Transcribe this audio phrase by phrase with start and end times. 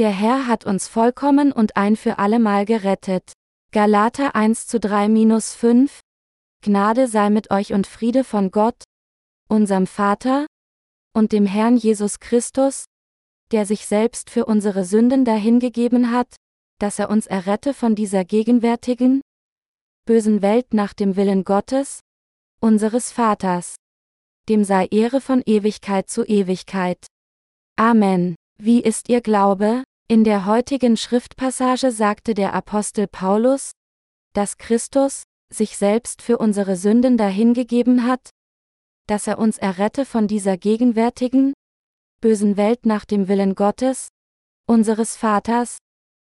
[0.00, 3.34] Der Herr hat uns vollkommen und ein für allemal gerettet.
[3.70, 6.00] Galater 1 zu 3 minus 5
[6.64, 8.82] Gnade sei mit euch und Friede von Gott,
[9.50, 10.46] unserem Vater,
[11.14, 12.86] und dem Herrn Jesus Christus,
[13.52, 16.34] der sich selbst für unsere Sünden dahingegeben hat,
[16.78, 19.20] dass er uns errette von dieser gegenwärtigen,
[20.06, 22.00] bösen Welt nach dem Willen Gottes,
[22.58, 23.74] unseres Vaters.
[24.48, 27.06] Dem sei Ehre von Ewigkeit zu Ewigkeit.
[27.76, 28.34] Amen.
[28.56, 29.84] Wie ist Ihr Glaube?
[30.10, 33.70] In der heutigen Schriftpassage sagte der Apostel Paulus,
[34.32, 38.30] dass Christus, sich selbst für unsere Sünden dahingegeben hat,
[39.06, 41.52] dass er uns errette von dieser gegenwärtigen,
[42.20, 44.08] bösen Welt nach dem Willen Gottes,
[44.66, 45.78] unseres Vaters,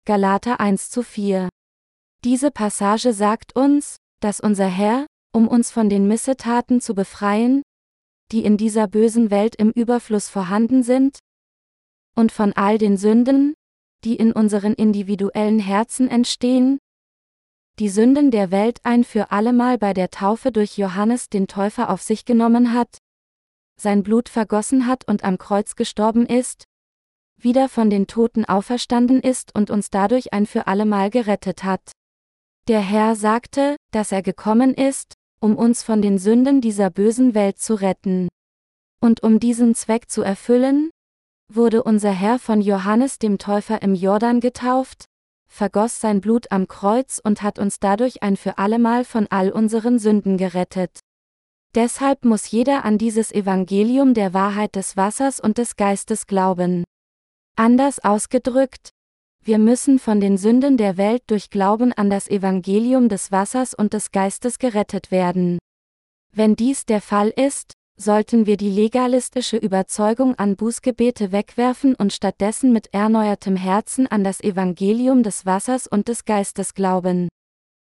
[0.05, 1.47] Galater 1 zu 4.
[2.25, 7.61] Diese Passage sagt uns, dass unser Herr, um uns von den Missetaten zu befreien,
[8.33, 11.19] die in dieser bösen Welt im Überfluss vorhanden sind,
[12.17, 13.53] und von all den Sünden,
[14.08, 16.80] die in unseren individuellen Herzen entstehen,
[17.77, 22.02] die Sünden der Welt ein für allemal bei der Taufe durch Johannes den Täufer auf
[22.02, 23.00] sich genommen hat,
[23.78, 26.63] sein Blut vergossen hat und am Kreuz gestorben ist,
[27.38, 31.91] wieder von den Toten auferstanden ist und uns dadurch ein für allemal gerettet hat.
[32.69, 37.59] Der Herr sagte, dass er gekommen ist, um uns von den Sünden dieser bösen Welt
[37.59, 38.30] zu retten.
[39.02, 40.91] Und um diesen Zweck zu erfüllen,
[41.53, 45.06] wurde unser Herr von Johannes dem Täufer im Jordan getauft,
[45.48, 50.00] vergoss sein Blut am Kreuz und hat uns dadurch ein für allemal von all unseren
[50.00, 51.00] Sünden gerettet.
[51.75, 56.84] Deshalb muss jeder an dieses Evangelium der Wahrheit des Wassers und des Geistes glauben.
[57.56, 58.90] Anders ausgedrückt,
[59.44, 63.94] wir müssen von den Sünden der Welt durch Glauben an das Evangelium des Wassers und
[63.94, 65.57] des Geistes gerettet werden.
[66.34, 72.72] Wenn dies der Fall ist, sollten wir die legalistische Überzeugung an Bußgebete wegwerfen und stattdessen
[72.72, 77.28] mit erneuertem Herzen an das Evangelium des Wassers und des Geistes glauben.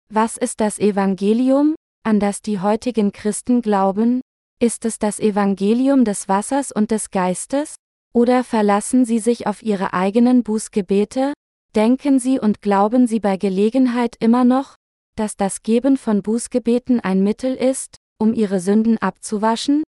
[0.09, 4.21] Was ist das Evangelium, an das die heutigen Christen glauben?
[4.59, 7.75] Ist es das Evangelium des Wassers und des Geistes?
[8.13, 11.33] Oder verlassen sie sich auf ihre eigenen Bußgebete?
[11.75, 14.75] Denken sie und glauben sie bei Gelegenheit immer noch,
[15.17, 19.83] dass das Geben von Bußgebeten ein Mittel ist, um ihre Sünden abzuwaschen?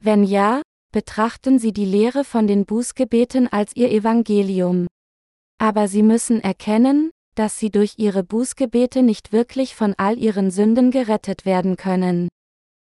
[0.00, 4.86] Wenn ja, betrachten Sie die Lehre von den Bußgebeten als Ihr Evangelium.
[5.58, 10.90] Aber Sie müssen erkennen, dass Sie durch Ihre Bußgebete nicht wirklich von all Ihren Sünden
[10.90, 12.28] gerettet werden können.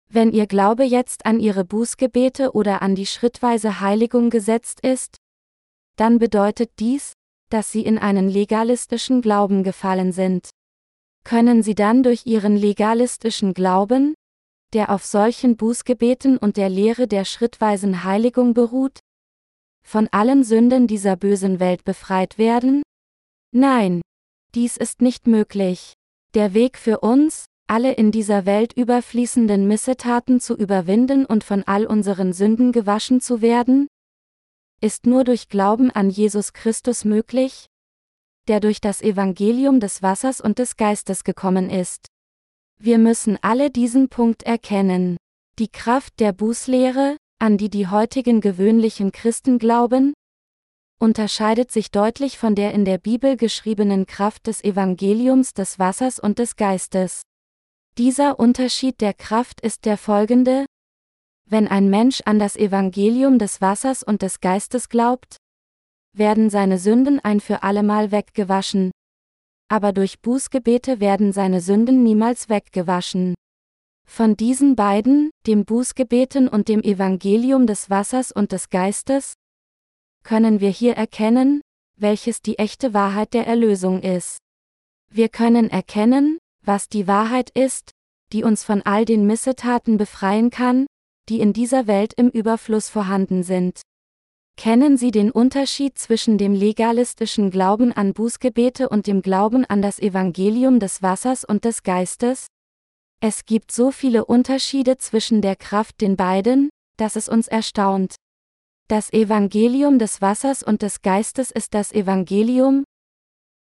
[0.10, 5.18] Wenn Ihr Glaube jetzt an Ihre Bußgebete oder an die schrittweise Heiligung gesetzt ist,
[5.96, 7.14] dann bedeutet dies,
[7.50, 10.50] dass Sie in einen legalistischen Glauben gefallen sind.
[11.24, 14.14] Können Sie dann durch Ihren legalistischen Glauben,
[14.76, 19.00] der auf solchen Bußgebeten und der Lehre der schrittweisen Heiligung beruht?
[19.88, 22.84] Von allen Sünden dieser bösen Welt befreit werden?
[23.54, 24.02] Nein,
[24.54, 25.94] dies ist nicht möglich.
[26.34, 31.86] Der Weg für uns, alle in dieser Welt überfließenden Missetaten zu überwinden und von all
[31.86, 33.88] unseren Sünden gewaschen zu werden?
[34.82, 37.68] Ist nur durch Glauben an Jesus Christus möglich,
[38.50, 42.08] der durch das Evangelium des Wassers und des Geistes gekommen ist.
[42.80, 45.18] Wir müssen alle diesen Punkt erkennen.
[45.60, 50.14] Die Kraft der Bußlehre, an die die heutigen gewöhnlichen Christen glauben,
[51.00, 56.40] unterscheidet sich deutlich von der in der Bibel geschriebenen Kraft des Evangeliums des Wassers und
[56.40, 57.24] des Geistes.
[57.98, 60.66] Dieser Unterschied der Kraft ist der folgende,
[61.48, 65.38] wenn ein Mensch an das Evangelium des Wassers und des Geistes glaubt,
[66.14, 68.92] werden seine Sünden ein für allemal weggewaschen,
[69.68, 73.36] aber durch Bußgebete werden seine Sünden niemals weggewaschen.
[74.08, 79.34] Von diesen beiden, dem Bußgebeten und dem Evangelium des Wassers und des Geistes,
[80.24, 81.62] können wir hier erkennen,
[81.98, 84.38] welches die echte Wahrheit der Erlösung ist.
[85.12, 87.92] Wir können erkennen, was die Wahrheit ist,
[88.34, 90.88] die uns von all den Missetaten befreien kann,
[91.30, 93.82] die in dieser Welt im Überfluss vorhanden sind.
[94.58, 100.00] Kennen Sie den Unterschied zwischen dem legalistischen Glauben an Bußgebete und dem Glauben an das
[100.00, 102.48] Evangelium des Wassers und des Geistes?
[103.22, 108.16] Es gibt so viele Unterschiede zwischen der Kraft den beiden, dass es uns erstaunt.
[108.88, 112.86] Das Evangelium des Wassers und des Geistes ist das Evangelium,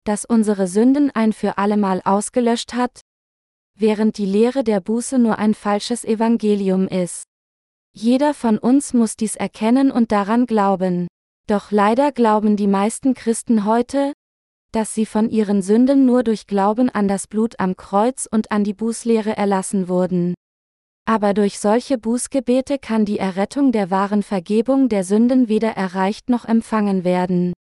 [0.05, 3.01] das unsere Sünden ein für allemal ausgelöscht hat,
[3.75, 7.23] während die Lehre der Buße nur ein falsches Evangelium ist.
[7.95, 11.07] Jeder von uns muss dies erkennen und daran glauben.
[11.47, 14.13] Doch leider glauben die meisten Christen heute,
[14.71, 18.63] dass sie von ihren Sünden nur durch Glauben an das Blut am Kreuz und an
[18.63, 20.33] die Bußlehre erlassen wurden.
[21.05, 26.45] Aber durch solche Bußgebete kann die Errettung der wahren Vergebung der Sünden weder erreicht noch
[26.45, 27.53] empfangen werden.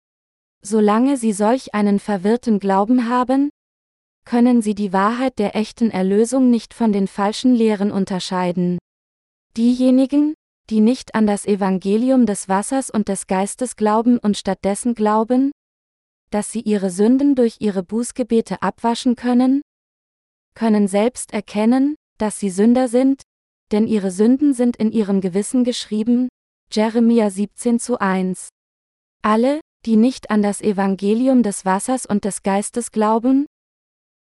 [0.62, 3.50] Solange sie solch einen verwirrten Glauben haben,
[4.24, 8.78] können sie die Wahrheit der echten Erlösung nicht von den falschen Lehren unterscheiden.
[9.56, 10.34] Diejenigen,
[10.70, 15.50] die nicht an das Evangelium des Wassers und des Geistes glauben und stattdessen glauben,
[16.30, 19.62] dass sie ihre Sünden durch ihre Bußgebete abwaschen können,
[20.54, 23.22] können selbst erkennen, dass sie Sünder sind,
[23.72, 26.28] denn ihre Sünden sind in ihrem Gewissen geschrieben,
[26.72, 28.50] Jeremia 17 zu 1.
[29.22, 33.46] Alle, die nicht an das Evangelium des Wassers und des Geistes glauben,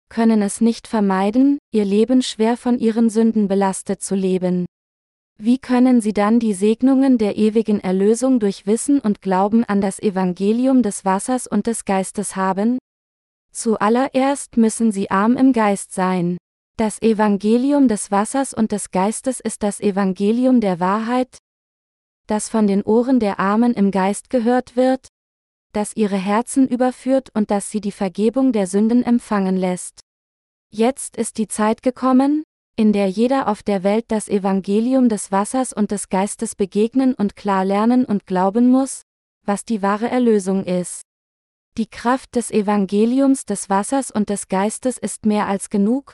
[0.09, 4.67] können es nicht vermeiden, ihr Leben schwer von ihren Sünden belastet zu leben.
[5.39, 9.99] Wie können sie dann die Segnungen der ewigen Erlösung durch Wissen und Glauben an das
[9.99, 12.79] Evangelium des Wassers und des Geistes haben?
[13.53, 16.39] Zuallererst müssen sie arm im Geist sein.
[16.79, 21.39] Das Evangelium des Wassers und des Geistes ist das Evangelium der Wahrheit,
[22.27, 25.09] das von den Ohren der Armen im Geist gehört wird,
[25.73, 30.01] das ihre Herzen überführt und das sie die Vergebung der Sünden empfangen lässt.
[30.71, 32.43] Jetzt ist die Zeit gekommen,
[32.77, 37.35] in der jeder auf der Welt das Evangelium des Wassers und des Geistes begegnen und
[37.35, 39.03] klar lernen und glauben muss,
[39.47, 41.01] was die wahre Erlösung ist.
[41.79, 46.13] Die Kraft des Evangeliums des Wassers und des Geistes ist mehr als genug,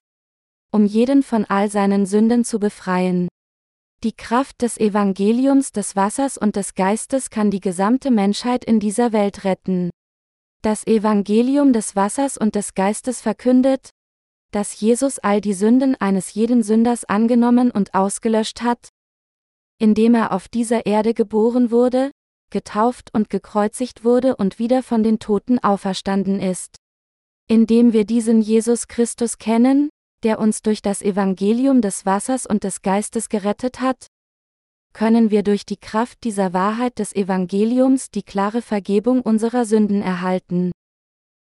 [0.73, 3.29] um jeden von all seinen Sünden zu befreien.
[4.05, 9.13] Die Kraft des Evangeliums des Wassers und des Geistes kann die gesamte Menschheit in dieser
[9.13, 9.91] Welt retten.
[10.63, 13.91] Das Evangelium des Wassers und des Geistes verkündet,
[14.53, 18.91] dass Jesus all die Sünden eines jeden Sünders angenommen und ausgelöscht hat,
[19.79, 22.13] indem er auf dieser Erde geboren wurde,
[22.51, 26.77] getauft und gekreuzigt wurde und wieder von den Toten auferstanden ist.
[27.49, 29.89] Indem wir diesen Jesus Christus kennen,
[30.23, 34.07] der uns durch das Evangelium des Wassers und des Geistes gerettet hat?
[34.93, 40.71] Können wir durch die Kraft dieser Wahrheit des Evangeliums die klare Vergebung unserer Sünden erhalten?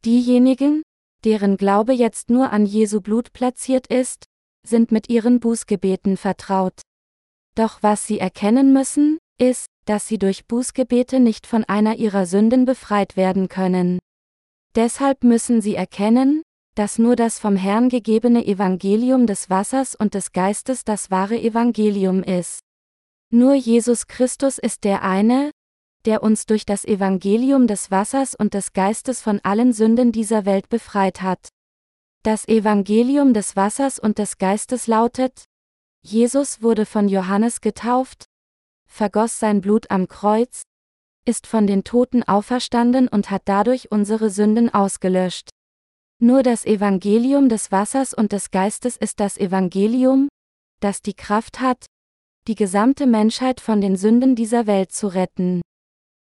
[0.04, 0.82] Diejenigen,
[1.24, 4.26] deren Glaube jetzt nur an Jesu Blut platziert ist,
[4.66, 6.80] sind mit ihren Bußgebeten vertraut.
[7.54, 12.64] Doch was sie erkennen müssen, ist, dass sie durch Bußgebete nicht von einer ihrer Sünden
[12.64, 13.98] befreit werden können.
[14.74, 16.42] Deshalb müssen sie erkennen,
[16.74, 22.22] dass nur das vom Herrn gegebene Evangelium des Wassers und des Geistes das wahre Evangelium
[22.22, 22.60] ist.
[23.30, 25.50] Nur Jesus Christus ist der eine,
[26.04, 30.68] der uns durch das Evangelium des Wassers und des Geistes von allen Sünden dieser Welt
[30.68, 31.48] befreit hat.
[32.22, 35.44] Das Evangelium des Wassers und des Geistes lautet,
[36.02, 38.26] Jesus wurde von Johannes getauft,
[38.86, 40.62] vergoss sein Blut am Kreuz,
[41.24, 45.50] ist von den Toten auferstanden und hat dadurch unsere Sünden ausgelöscht.
[46.20, 50.28] Nur das Evangelium des Wassers und des Geistes ist das Evangelium,
[50.80, 51.86] das die Kraft hat,
[52.48, 55.60] die gesamte Menschheit von den Sünden dieser Welt zu retten.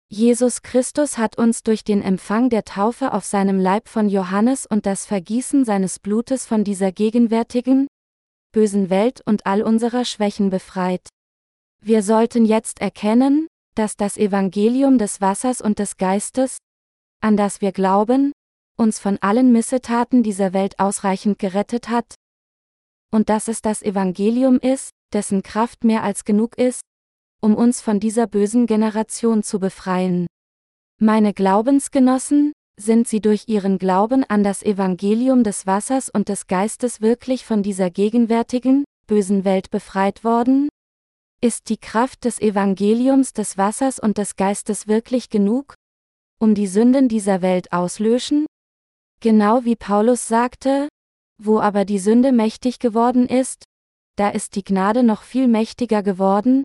[0.09, 4.87] Jesus Christus hat uns durch den Empfang der Taufe auf seinem Leib von Johannes und
[4.87, 7.89] das Vergießen seines Blutes von dieser gegenwärtigen,
[8.53, 11.09] bösen Welt und all unserer Schwächen befreit.
[11.83, 16.59] Wir sollten jetzt erkennen, dass das Evangelium des Wassers und des Geistes,
[17.21, 18.33] an das wir glauben,
[18.79, 22.15] uns von allen Missetaten dieser Welt ausreichend gerettet hat,
[23.11, 26.83] und dass es das Evangelium ist, dessen Kraft mehr als genug ist,
[27.41, 30.27] um uns von dieser bösen Generation zu befreien.
[30.99, 37.01] Meine Glaubensgenossen, sind sie durch ihren Glauben an das Evangelium des Wassers und des Geistes
[37.01, 40.69] wirklich von dieser gegenwärtigen, bösen Welt befreit worden?
[41.41, 45.75] Ist die Kraft des Evangeliums des Wassers und des Geistes wirklich genug,
[46.39, 48.47] um die Sünden dieser Welt auslöschen?
[49.21, 50.89] Genau wie Paulus sagte,
[51.43, 53.65] wo aber die Sünde mächtig geworden ist,
[54.17, 56.63] da ist die Gnade noch viel mächtiger geworden.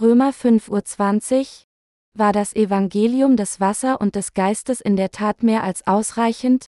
[0.00, 1.46] Römer 5.20 Uhr
[2.14, 6.66] war das Evangelium des Wasser und des Geistes in der Tat mehr als ausreichend,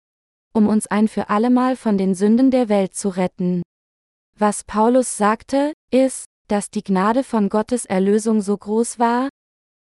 [0.53, 3.62] um uns ein für allemal von den Sünden der Welt zu retten.
[4.38, 9.30] Was Paulus sagte, ist, dass die Gnade von Gottes Erlösung so groß war,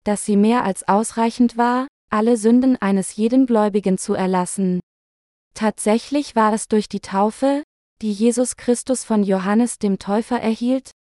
[0.04, 4.78] dass sie mehr als ausreichend war, alle Sünden eines jeden Gläubigen zu erlassen.
[5.54, 7.64] Tatsächlich war es durch die Taufe,
[8.02, 10.92] die Jesus Christus von Johannes dem Täufer erhielt,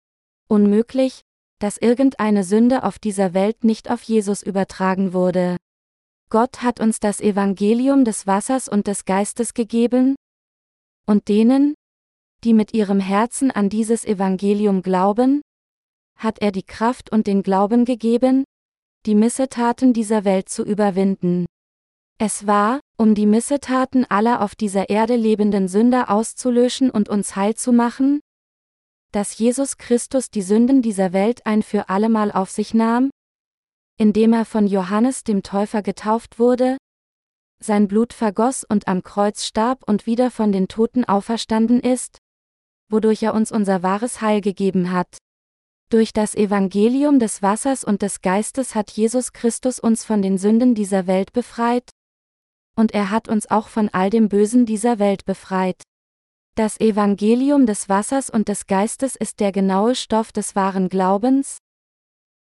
[0.48, 1.22] unmöglich,
[1.60, 5.58] dass irgendeine Sünde auf dieser Welt nicht auf Jesus übertragen wurde.
[6.30, 10.16] Gott hat uns das Evangelium des Wassers und des Geistes gegeben,
[11.06, 11.76] und denen,
[12.44, 15.42] die mit ihrem Herzen an dieses Evangelium glauben,
[16.18, 18.44] hat er die Kraft und den Glauben gegeben,
[19.06, 21.46] die Missetaten dieser Welt zu überwinden.
[22.18, 27.56] Es war, um die Missetaten aller auf dieser Erde lebenden Sünder auszulöschen und uns heil
[27.56, 28.22] zu machen,
[29.16, 33.12] dass Jesus Christus die Sünden dieser Welt ein für allemal auf sich nahm,
[33.98, 36.76] indem er von Johannes dem Täufer getauft wurde,
[37.64, 42.18] sein Blut vergoss und am Kreuz starb und wieder von den Toten auferstanden ist?
[42.90, 45.18] Wodurch er uns unser wahres Heil gegeben hat.
[45.90, 50.76] Durch das Evangelium des Wassers und des Geistes hat Jesus Christus uns von den Sünden
[50.76, 51.90] dieser Welt befreit,
[52.76, 55.82] und er hat uns auch von all dem Bösen dieser Welt befreit.
[56.58, 61.58] Das Evangelium des Wassers und des Geistes ist der genaue Stoff des wahren Glaubens,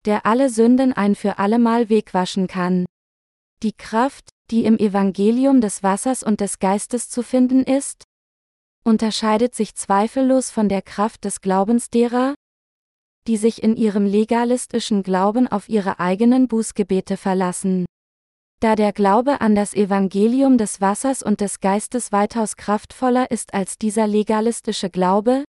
[0.03, 2.87] der alle Sünden ein für allemal wegwaschen kann.
[3.61, 8.05] Die Kraft, die im Evangelium des Wassers und des Geistes zu finden ist,
[8.83, 12.33] unterscheidet sich zweifellos von der Kraft des Glaubens derer,
[13.27, 17.85] die sich in ihrem legalistischen Glauben auf ihre eigenen Bußgebete verlassen.
[18.61, 23.77] Da der Glaube an das Evangelium des Wassers und des Geistes weitaus kraftvoller ist als
[23.77, 25.45] dieser legalistische Glaube,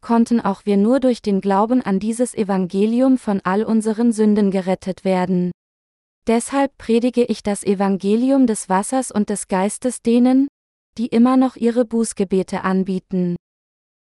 [0.00, 5.04] konnten auch wir nur durch den Glauben an dieses Evangelium von all unseren Sünden gerettet
[5.04, 5.50] werden.
[6.28, 10.46] Deshalb predige ich das Evangelium des Wassers und des Geistes denen,
[10.98, 13.34] die immer noch ihre Bußgebete anbieten.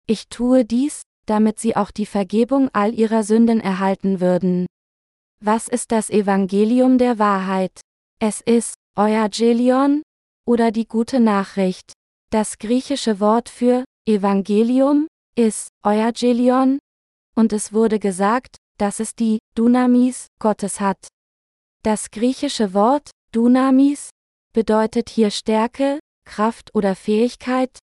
[0.08, 4.66] Ich tue dies, damit sie auch die Vergebung all ihrer Sünden erhalten würden.
[5.42, 7.80] Was ist das Evangelium der Wahrheit?
[8.22, 10.04] Es ist Euangelion
[10.46, 11.94] oder die gute Nachricht.
[12.32, 15.08] Das griechische Wort für Evangelium
[15.38, 16.80] ist Euangelion
[17.38, 21.08] und es wurde gesagt, dass es die Dunamis Gottes hat.
[21.84, 24.10] Das griechische Wort Dunamis
[24.52, 27.80] bedeutet hier Stärke, Kraft oder Fähigkeit,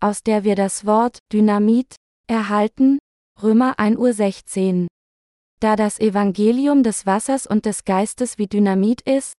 [0.00, 1.94] aus der wir das Wort Dynamit
[2.26, 2.98] erhalten,
[3.40, 4.88] Römer 1.16 Uhr.
[5.60, 9.34] Da das Evangelium des Wassers und des Geistes wie Dynamit ist,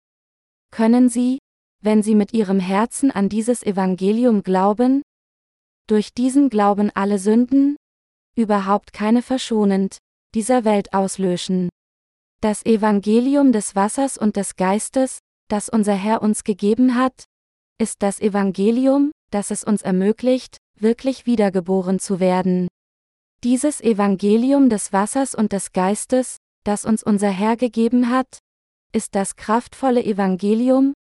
[0.74, 1.38] können Sie,
[1.82, 5.04] wenn Sie mit Ihrem Herzen an dieses Evangelium glauben,
[5.88, 7.76] durch diesen Glauben alle Sünden,
[8.36, 10.00] überhaupt keine verschonend,
[10.34, 11.70] dieser Welt auslöschen.
[12.42, 17.26] Das Evangelium des Wassers und des Geistes, das unser Herr uns gegeben hat,
[17.80, 22.68] ist das Evangelium, das es uns ermöglicht, wirklich wiedergeboren zu werden.
[23.44, 28.40] Dieses Evangelium des Wassers und des Geistes, das uns unser Herr gegeben hat,
[28.94, 30.94] ist das kraftvolle Evangelium,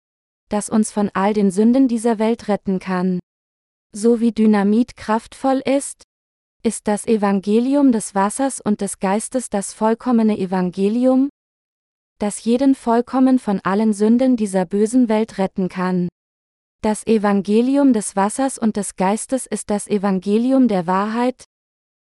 [0.50, 3.20] das uns von all den Sünden dieser Welt retten kann.
[3.96, 6.04] So wie Dynamit kraftvoll ist,
[6.64, 11.30] ist das Evangelium des Wassers und des Geistes das vollkommene Evangelium,
[12.20, 16.10] das jeden vollkommen von allen Sünden dieser bösen Welt retten kann.
[16.82, 21.44] Das Evangelium des Wassers und des Geistes ist das Evangelium der Wahrheit,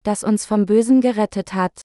[0.03, 1.81] das uns vom Bösen gerettet hat.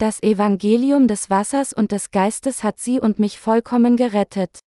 [0.00, 4.60] Das Evangelium des Wassers und des Geistes hat sie und mich vollkommen gerettet.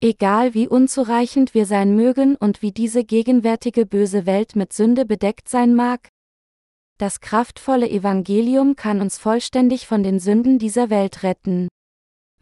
[0.00, 5.48] Egal wie unzureichend wir sein mögen und wie diese gegenwärtige böse Welt mit Sünde bedeckt
[5.48, 6.08] sein mag,
[6.98, 11.66] das kraftvolle Evangelium kann uns vollständig von den Sünden dieser Welt retten.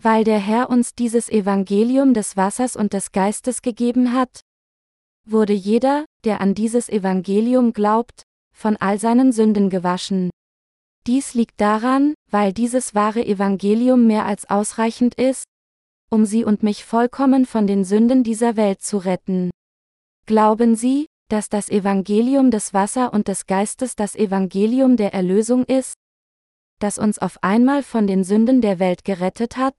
[0.03, 4.43] Weil der Herr uns dieses Evangelium des Wassers und des Geistes gegeben hat,
[5.25, 10.29] wurde jeder, der an dieses Evangelium glaubt, von all seinen Sünden gewaschen.
[11.07, 15.45] Dies liegt daran, weil dieses wahre Evangelium mehr als ausreichend ist,
[16.11, 19.51] um Sie und mich vollkommen von den Sünden dieser Welt zu retten.
[20.27, 25.95] Glauben Sie, dass das Evangelium des Wasser und des Geistes das Evangelium der Erlösung ist,
[26.79, 29.75] das uns auf einmal von den Sünden der Welt gerettet hat?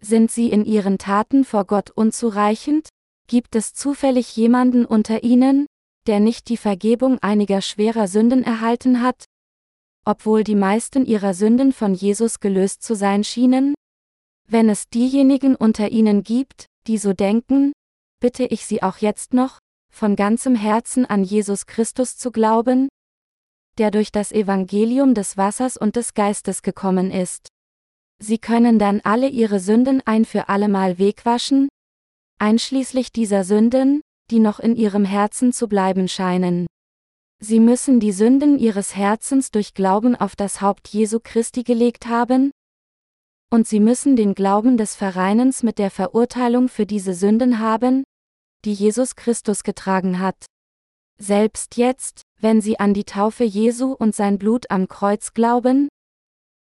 [0.00, 2.88] Sind Sie in Ihren Taten vor Gott unzureichend?
[3.26, 5.66] Gibt es zufällig jemanden unter Ihnen,
[6.06, 9.24] der nicht die Vergebung einiger schwerer Sünden erhalten hat,
[10.04, 13.74] obwohl die meisten ihrer Sünden von Jesus gelöst zu sein schienen?
[14.46, 17.72] Wenn es diejenigen unter ihnen gibt, die so denken,
[18.20, 19.58] bitte ich sie auch jetzt noch,
[19.90, 22.88] von ganzem Herzen an Jesus Christus zu glauben,
[23.78, 27.48] der durch das Evangelium des Wassers und des Geistes gekommen ist.
[28.18, 31.68] Sie können dann alle ihre Sünden ein für allemal wegwaschen,
[32.38, 36.66] einschließlich dieser Sünden, die noch in ihrem Herzen zu bleiben scheinen.
[37.40, 42.50] Sie müssen die Sünden ihres Herzens durch Glauben auf das Haupt Jesu Christi gelegt haben,
[43.54, 48.02] und sie müssen den Glauben des Vereinens mit der Verurteilung für diese Sünden haben,
[48.64, 50.46] die Jesus Christus getragen hat.
[51.18, 55.88] Selbst jetzt, wenn sie an die Taufe Jesu und sein Blut am Kreuz glauben,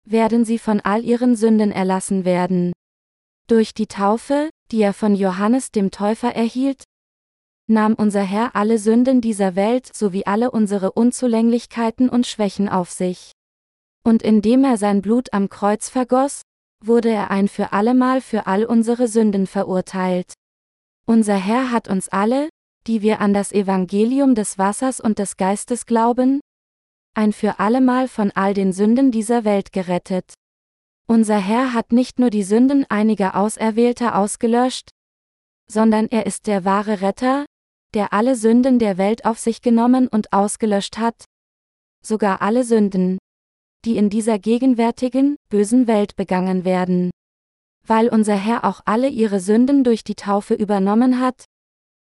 [0.06, 2.72] werden sie von all ihren Sünden erlassen werden.
[3.48, 6.84] Durch die Taufe, die er von Johannes dem Täufer erhielt,
[7.70, 13.32] nahm unser Herr alle Sünden dieser Welt sowie alle unsere Unzulänglichkeiten und Schwächen auf sich.
[14.04, 16.42] Und indem er sein Blut am Kreuz vergoss,
[16.84, 20.34] wurde er ein für allemal für all unsere Sünden verurteilt.
[21.06, 22.50] Unser Herr hat uns alle,
[22.88, 26.40] die wir an das Evangelium des Wassers und des Geistes glauben,
[27.16, 30.34] ein für allemal von all den Sünden dieser Welt gerettet.
[31.08, 34.90] Unser Herr hat nicht nur die Sünden einiger Auserwählter ausgelöscht,
[35.70, 37.46] sondern er ist der wahre Retter,
[37.94, 41.26] der alle Sünden der Welt auf sich genommen und ausgelöscht hat,
[42.04, 43.18] sogar alle Sünden,
[43.86, 47.12] die in dieser gegenwärtigen, bösen Welt begangen werden.
[47.86, 51.46] Weil unser Herr auch alle ihre Sünden durch die Taufe übernommen hat,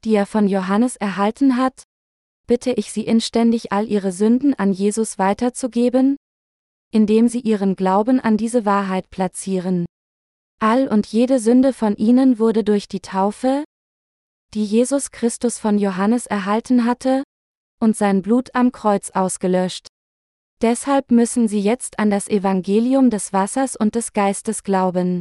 [0.05, 1.85] die er von Johannes erhalten hat,
[2.47, 6.17] bitte ich Sie inständig all Ihre Sünden an Jesus weiterzugeben,
[6.91, 9.87] indem Sie Ihren Glauben an diese Wahrheit platzieren.
[10.61, 13.65] All und jede Sünde von Ihnen wurde durch die Taufe,
[14.55, 17.23] die Jesus Christus von Johannes erhalten hatte,
[17.81, 19.89] und sein Blut am Kreuz ausgelöscht.
[20.63, 25.21] Deshalb müssen Sie jetzt an das Evangelium des Wassers und des Geistes glauben.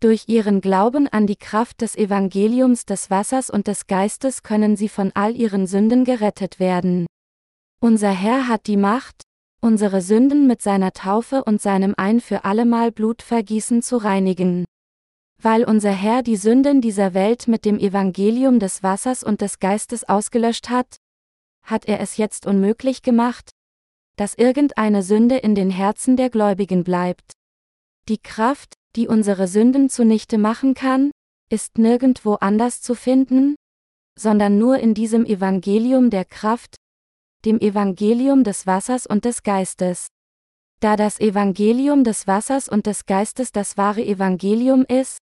[0.00, 4.88] Durch ihren Glauben an die Kraft des Evangeliums des Wassers und des Geistes können sie
[4.88, 7.06] von all ihren Sünden gerettet werden.
[7.82, 9.22] Unser Herr hat die Macht,
[9.60, 14.64] unsere Sünden mit seiner Taufe und seinem ein für allemal Blutvergießen zu reinigen.
[15.42, 20.06] Weil unser Herr die Sünden dieser Welt mit dem Evangelium des Wassers und des Geistes
[20.06, 20.96] ausgelöscht hat,
[21.62, 23.50] hat er es jetzt unmöglich gemacht,
[24.16, 27.32] dass irgendeine Sünde in den Herzen der Gläubigen bleibt.
[28.08, 31.10] Die Kraft, die unsere Sünden zunichte machen kann,
[31.48, 33.56] ist nirgendwo anders zu finden,
[34.18, 36.76] sondern nur in diesem Evangelium der Kraft,
[37.46, 40.08] dem Evangelium des Wassers und des Geistes.
[40.80, 45.18] Da das Evangelium des Wassers und des Geistes das wahre Evangelium ist,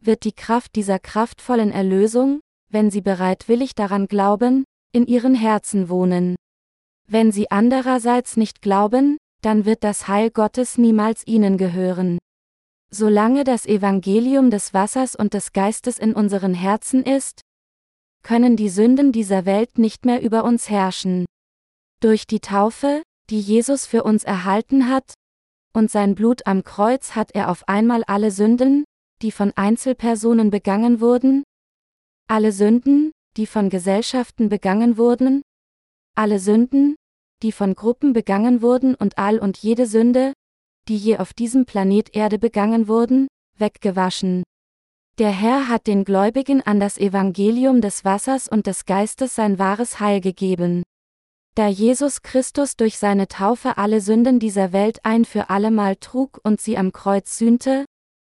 [0.00, 6.36] wird die Kraft dieser kraftvollen Erlösung, wenn sie bereitwillig daran glauben, in ihren Herzen wohnen.
[7.06, 12.18] Wenn sie andererseits nicht glauben, dann wird das Heil Gottes niemals ihnen gehören.
[12.90, 17.40] Solange das Evangelium des Wassers und des Geistes in unseren Herzen ist,
[18.22, 21.26] können die Sünden dieser Welt nicht mehr über uns herrschen.
[22.00, 25.14] Durch die Taufe, die Jesus für uns erhalten hat,
[25.74, 28.84] und sein Blut am Kreuz hat er auf einmal alle Sünden,
[29.24, 31.44] die von Einzelpersonen begangen wurden,
[32.28, 35.40] alle Sünden, die von Gesellschaften begangen wurden,
[36.14, 36.94] alle Sünden,
[37.42, 40.34] die von Gruppen begangen wurden und all und jede Sünde,
[40.88, 44.42] die je auf diesem Planet Erde begangen wurden, weggewaschen.
[45.18, 50.00] Der Herr hat den Gläubigen an das Evangelium des Wassers und des Geistes sein wahres
[50.00, 50.82] Heil gegeben.
[51.54, 56.60] Da Jesus Christus durch seine Taufe alle Sünden dieser Welt ein für allemal trug und
[56.60, 57.86] sie am Kreuz sühnte,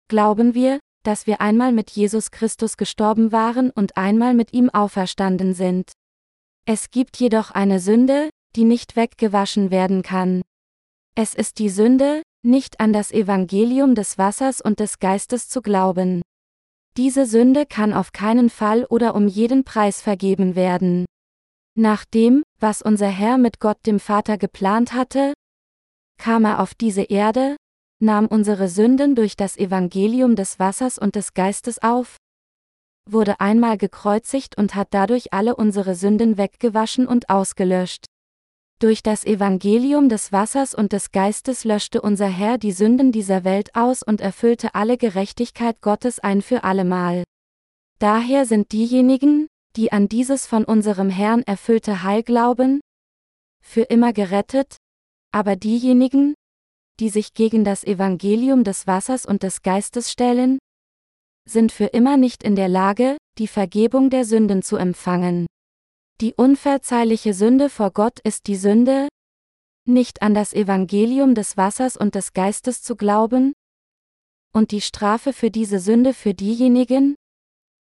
[0.08, 5.54] glauben wir, dass wir einmal mit Jesus Christus gestorben waren und einmal mit ihm auferstanden
[5.54, 5.92] sind.
[6.66, 10.42] Es gibt jedoch eine Sünde, die nicht weggewaschen werden kann.
[11.16, 16.22] Es ist die Sünde, nicht an das Evangelium des Wassers und des Geistes zu glauben.
[16.98, 21.06] Diese Sünde kann auf keinen Fall oder um jeden Preis vergeben werden.
[21.78, 25.34] Nach dem, was unser Herr mit Gott dem Vater geplant hatte,
[26.18, 27.58] kam er auf diese Erde,
[28.06, 32.18] nahm unsere Sünden durch das Evangelium des Wassers und des Geistes auf,
[33.10, 38.06] wurde einmal gekreuzigt und hat dadurch alle unsere Sünden weggewaschen und ausgelöscht.
[38.80, 43.74] Durch das Evangelium des Wassers und des Geistes löschte unser Herr die Sünden dieser Welt
[43.74, 47.24] aus und erfüllte alle Gerechtigkeit Gottes ein für allemal.
[48.00, 52.82] Daher sind diejenigen, die an dieses von unserem Herrn erfüllte Heil glauben,
[53.62, 54.78] für immer gerettet,
[55.32, 56.36] aber diejenigen,
[57.00, 60.60] die sich gegen das Evangelium des Wassers und des Geistes stellen,
[61.48, 65.46] sind für immer nicht in der Lage, die Vergebung der Sünden zu empfangen.
[66.22, 69.10] Die unverzeihliche Sünde vor Gott ist die Sünde,
[69.88, 73.54] nicht an das Evangelium des Wassers und des Geistes zu glauben,
[74.54, 77.16] und die Strafe für diese Sünde für diejenigen,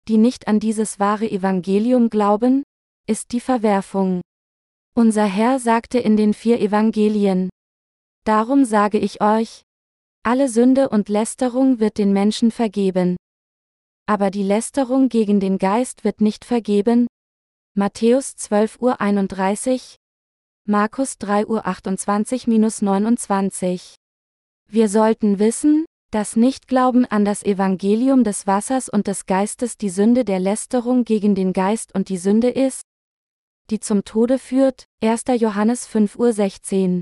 [0.07, 2.63] die nicht an dieses wahre Evangelium glauben,
[3.05, 4.21] ist die Verwerfung.
[4.95, 7.49] Unser Herr sagte in den vier Evangelien,
[8.25, 9.63] Darum sage ich euch,
[10.23, 13.17] alle Sünde und Lästerung wird den Menschen vergeben.
[14.05, 17.07] Aber die Lästerung gegen den Geist wird nicht vergeben,
[17.75, 19.97] Matthäus 12 Uhr 31,
[20.65, 23.95] Markus 3 Uhr 28-29.
[24.69, 30.23] Wir sollten wissen, dass Nichtglauben an das Evangelium des Wassers und des Geistes die Sünde
[30.23, 32.83] der Lästerung gegen den Geist und die Sünde ist,
[33.69, 35.23] die zum Tode führt, 1.
[35.39, 37.01] Johannes 5 Uhr 16.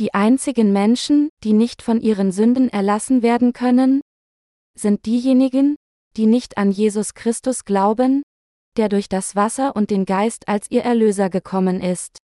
[0.00, 4.00] Die einzigen Menschen, die nicht von ihren Sünden erlassen werden können,
[4.76, 5.76] sind diejenigen,
[6.16, 8.22] die nicht an Jesus Christus glauben,
[8.76, 12.18] der durch das Wasser und den Geist als ihr Erlöser gekommen ist.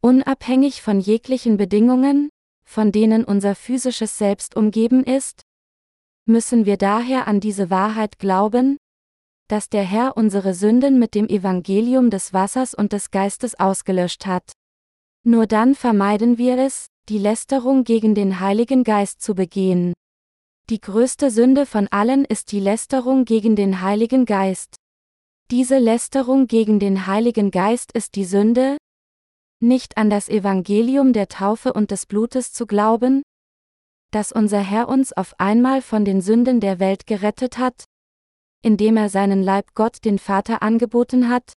[0.00, 2.30] Unabhängig von jeglichen Bedingungen,
[2.66, 5.42] von denen unser physisches Selbst umgeben ist,
[6.26, 8.78] müssen wir daher an diese Wahrheit glauben,
[9.48, 14.52] dass der Herr unsere Sünden mit dem Evangelium des Wassers und des Geistes ausgelöscht hat.
[15.22, 19.92] Nur dann vermeiden wir es, die Lästerung gegen den Heiligen Geist zu begehen.
[20.70, 24.76] Die größte Sünde von allen ist die Lästerung gegen den Heiligen Geist.
[25.50, 28.78] Diese Lästerung gegen den Heiligen Geist ist die Sünde,
[29.60, 33.22] nicht an das Evangelium der Taufe und des Blutes zu glauben,
[34.10, 37.84] dass unser Herr uns auf einmal von den Sünden der Welt gerettet hat,
[38.62, 41.52] indem er seinen Leib Gott den Vater angeboten hat.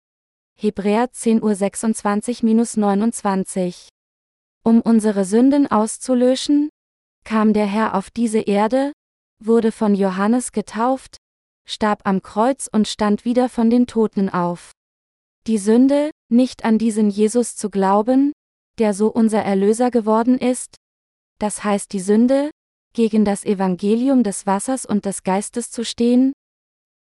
[0.60, 3.88] Hebräer 10 Uhr 26-29.
[4.68, 6.68] Um unsere Sünden auszulöschen,
[7.24, 8.92] kam der Herr auf diese Erde,
[9.42, 11.16] wurde von Johannes getauft,
[11.66, 14.74] starb am Kreuz und stand wieder von den Toten auf.
[15.48, 18.34] Die Sünde, nicht an diesen Jesus zu glauben,
[18.78, 20.76] der so unser Erlöser geworden ist,
[21.40, 22.52] das heißt die Sünde,
[22.92, 26.34] gegen das Evangelium des Wassers und des Geistes zu stehen,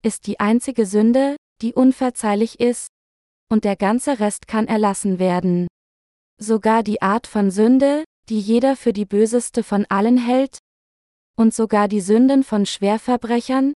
[0.03, 2.89] ist die einzige Sünde, die unverzeihlich ist,
[3.49, 5.69] und der ganze Rest kann erlassen werden.
[6.39, 10.59] Sogar die Art von Sünde, die jeder für die böseste von allen hält,
[11.35, 13.73] und sogar die Sünden von Schwerverbrechern,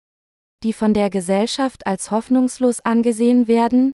[0.63, 3.93] die von der Gesellschaft als hoffnungslos angesehen werden,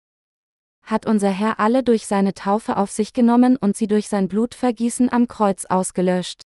[0.85, 5.12] hat unser Herr alle durch seine Taufe auf sich genommen und sie durch sein Blutvergießen
[5.12, 6.42] am Kreuz ausgelöscht.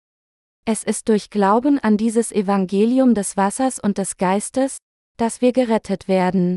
[0.64, 4.78] Es ist durch Glauben an dieses Evangelium des Wassers und des Geistes,
[5.16, 6.56] dass wir gerettet werden.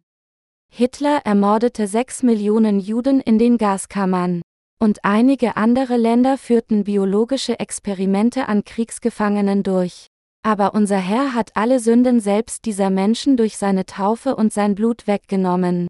[0.71, 4.41] Hitler ermordete sechs Millionen Juden in den Gaskammern.
[4.83, 10.07] Und einige andere Länder führten biologische Experimente an Kriegsgefangenen durch.
[10.45, 15.07] Aber unser Herr hat alle Sünden selbst dieser Menschen durch seine Taufe und sein Blut
[15.07, 15.87] weggenommen.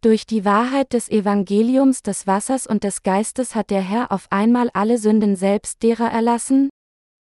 [0.00, 4.70] Durch die Wahrheit des Evangeliums des Wassers und des Geistes hat der Herr auf einmal
[4.72, 6.70] alle Sünden selbst derer erlassen,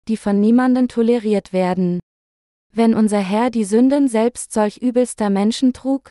[0.08, 2.00] die von niemanden toleriert werden.
[2.72, 6.10] Wenn unser Herr die Sünden selbst solch übelster Menschen trug,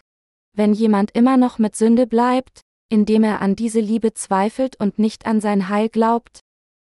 [0.56, 5.26] wenn jemand immer noch mit Sünde bleibt, indem er an diese Liebe zweifelt und nicht
[5.26, 6.42] an sein Heil glaubt,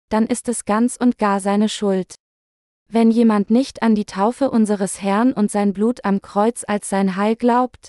[0.08, 2.14] dann ist es ganz und gar seine Schuld.
[2.88, 7.14] Wenn jemand nicht an die Taufe unseres Herrn und sein Blut am Kreuz als sein
[7.16, 7.88] Heil glaubt,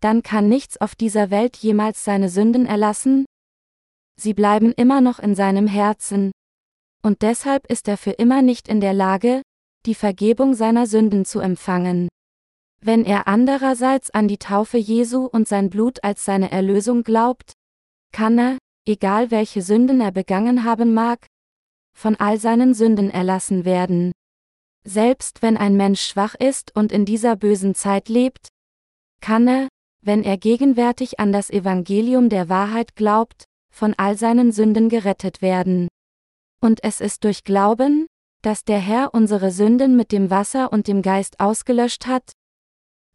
[0.00, 3.26] dann kann nichts auf dieser Welt jemals seine Sünden erlassen?
[4.18, 6.32] Sie bleiben immer noch in seinem Herzen.
[7.02, 9.40] Und deshalb ist er für immer nicht in der Lage,
[9.86, 12.08] die Vergebung seiner Sünden zu empfangen.
[12.82, 17.52] Wenn er andererseits an die Taufe Jesu und sein Blut als seine Erlösung glaubt,
[18.12, 21.26] kann er, egal welche Sünden er begangen haben mag,
[21.94, 24.12] von all seinen Sünden erlassen werden.
[24.84, 28.48] Selbst wenn ein Mensch schwach ist und in dieser bösen Zeit lebt,
[29.20, 29.68] kann er,
[30.02, 35.88] wenn er gegenwärtig an das Evangelium der Wahrheit glaubt, von all seinen Sünden gerettet werden.
[36.62, 38.06] Und es ist durch Glauben,
[38.42, 42.32] dass der Herr unsere Sünden mit dem Wasser und dem Geist ausgelöscht hat,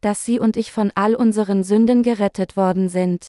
[0.00, 3.26] dass Sie und ich von all unseren Sünden gerettet worden sind.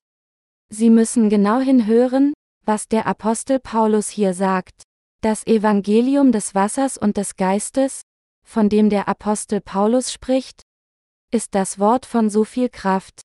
[0.70, 2.34] Sie müssen genau hinhören,
[2.66, 4.84] was der Apostel Paulus hier sagt.
[5.22, 8.02] Das Evangelium des Wassers und des Geistes,
[8.46, 10.62] von dem der Apostel Paulus spricht,
[11.32, 13.22] ist das Wort von so viel Kraft.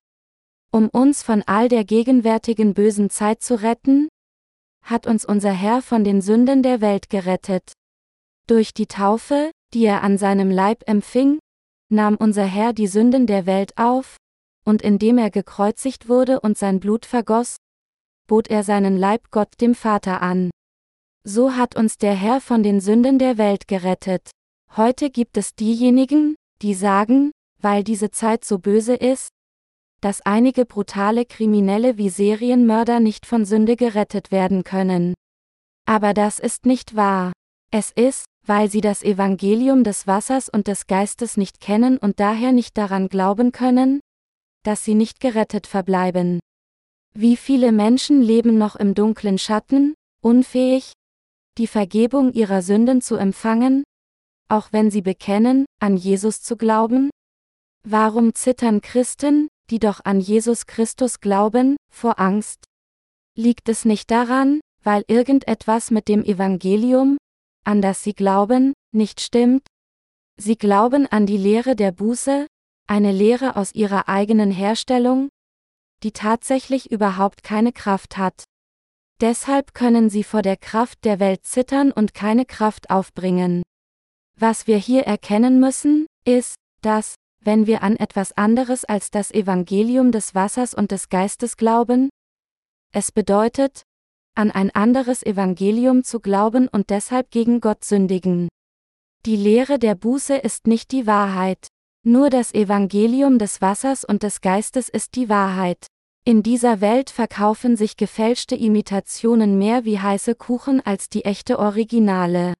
[0.71, 4.09] Um uns von all der gegenwärtigen bösen Zeit zu retten,
[4.81, 7.73] hat uns unser Herr von den Sünden der Welt gerettet.
[8.47, 11.39] Durch die Taufe, die er an seinem Leib empfing,
[11.93, 14.17] nahm unser Herr die Sünden der Welt auf,
[14.65, 17.57] und indem er gekreuzigt wurde und sein Blut vergoss,
[18.27, 20.49] bot er seinen Leib Gott dem Vater an.
[21.23, 24.31] So hat uns der Herr von den Sünden der Welt gerettet.
[24.75, 29.29] Heute gibt es diejenigen, die sagen, weil diese Zeit so böse ist,
[30.01, 35.13] dass einige brutale Kriminelle wie Serienmörder nicht von Sünde gerettet werden können.
[35.85, 37.31] Aber das ist nicht wahr.
[37.71, 42.51] Es ist, weil sie das Evangelium des Wassers und des Geistes nicht kennen und daher
[42.51, 44.01] nicht daran glauben können,
[44.63, 46.39] dass sie nicht gerettet verbleiben.
[47.13, 50.93] Wie viele Menschen leben noch im dunklen Schatten, unfähig,
[51.57, 53.83] die Vergebung ihrer Sünden zu empfangen,
[54.49, 57.09] auch wenn sie bekennen, an Jesus zu glauben?
[57.87, 62.65] Warum zittern Christen, die doch an Jesus Christus glauben, vor Angst?
[63.37, 67.17] Liegt es nicht daran, weil irgendetwas mit dem Evangelium,
[67.63, 69.65] an das sie glauben, nicht stimmt?
[70.37, 72.47] Sie glauben an die Lehre der Buße,
[72.87, 75.29] eine Lehre aus ihrer eigenen Herstellung,
[76.03, 78.43] die tatsächlich überhaupt keine Kraft hat.
[79.21, 83.63] Deshalb können sie vor der Kraft der Welt zittern und keine Kraft aufbringen.
[84.37, 90.11] Was wir hier erkennen müssen, ist, dass, wenn wir an etwas anderes als das Evangelium
[90.11, 92.09] des Wassers und des Geistes glauben?
[92.91, 93.83] Es bedeutet,
[94.35, 98.49] an ein anderes Evangelium zu glauben und deshalb gegen Gott sündigen.
[99.25, 101.67] Die Lehre der Buße ist nicht die Wahrheit.
[102.05, 105.87] Nur das Evangelium des Wassers und des Geistes ist die Wahrheit.
[106.25, 112.53] In dieser Welt verkaufen sich gefälschte Imitationen mehr wie heiße Kuchen als die echte Originale.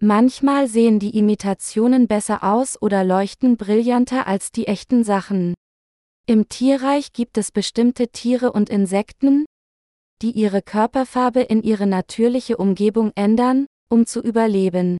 [0.00, 5.54] Manchmal sehen die Imitationen besser aus oder leuchten brillanter als die echten Sachen.
[6.26, 9.44] Im Tierreich gibt es bestimmte Tiere und Insekten,
[10.22, 14.98] die ihre Körperfarbe in ihre natürliche Umgebung ändern, um zu überleben.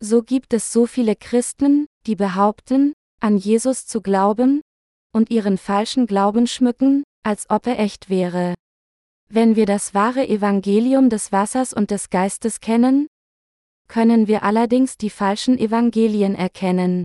[0.00, 4.60] So gibt es so viele Christen, die behaupten, an Jesus zu glauben,
[5.12, 8.54] und ihren falschen Glauben schmücken, als ob er echt wäre.
[9.28, 13.08] Wenn wir das wahre Evangelium des Wassers und des Geistes kennen,
[13.88, 17.04] können wir allerdings die falschen Evangelien erkennen.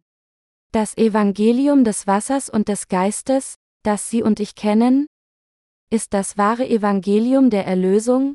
[0.72, 5.08] Das Evangelium des Wassers und des Geistes, das Sie und ich kennen,
[5.92, 8.34] ist das wahre Evangelium der Erlösung,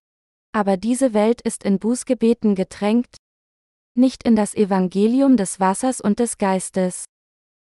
[0.53, 3.16] aber diese Welt ist in Bußgebeten getränkt,
[3.95, 7.07] nicht in das Evangelium des Wassers und des Geistes.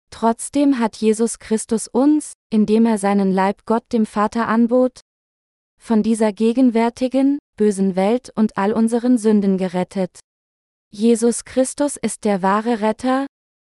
[0.09, 5.01] Trotzdem hat Jesus Christus uns, indem er seinen Leib Gott dem Vater anbot,
[5.79, 10.19] von dieser gegenwärtigen, bösen Welt und all unseren Sünden gerettet.
[10.91, 13.25] Jesus Christus ist der wahre Retter,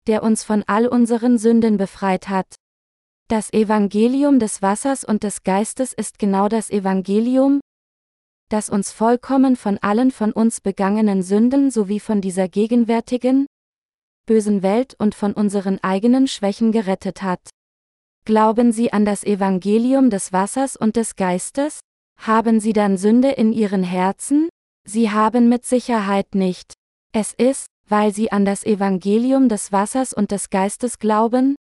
[0.07, 2.55] der uns von all unseren Sünden befreit hat.
[3.31, 7.61] Das Evangelium des Wassers und des Geistes ist genau das Evangelium,
[8.49, 13.45] das uns vollkommen von allen von uns begangenen Sünden sowie von dieser gegenwärtigen,
[14.25, 17.51] bösen Welt und von unseren eigenen Schwächen gerettet hat.
[18.25, 21.81] Glauben Sie an das Evangelium des Wassers und des Geistes?
[22.19, 24.49] Haben Sie dann Sünde in Ihren Herzen?
[24.87, 26.73] Sie haben mit Sicherheit nicht.
[27.13, 31.57] Es ist, weil sie an das Evangelium des Wassers und des Geistes glauben,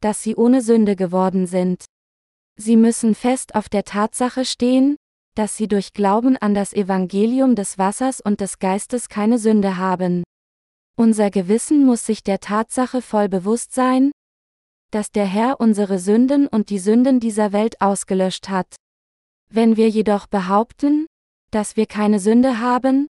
[0.00, 1.84] dass sie ohne Sünde geworden sind.
[2.56, 4.96] Sie müssen fest auf der Tatsache stehen,
[5.34, 10.24] dass sie durch Glauben an das Evangelium des Wassers und des Geistes keine Sünde haben.
[10.96, 14.10] Unser Gewissen muss sich der Tatsache voll bewusst sein,
[14.90, 18.74] dass der Herr unsere Sünden und die Sünden dieser Welt ausgelöscht hat.
[19.48, 21.06] Wenn wir jedoch behaupten,
[21.50, 23.06] dass wir keine Sünde haben,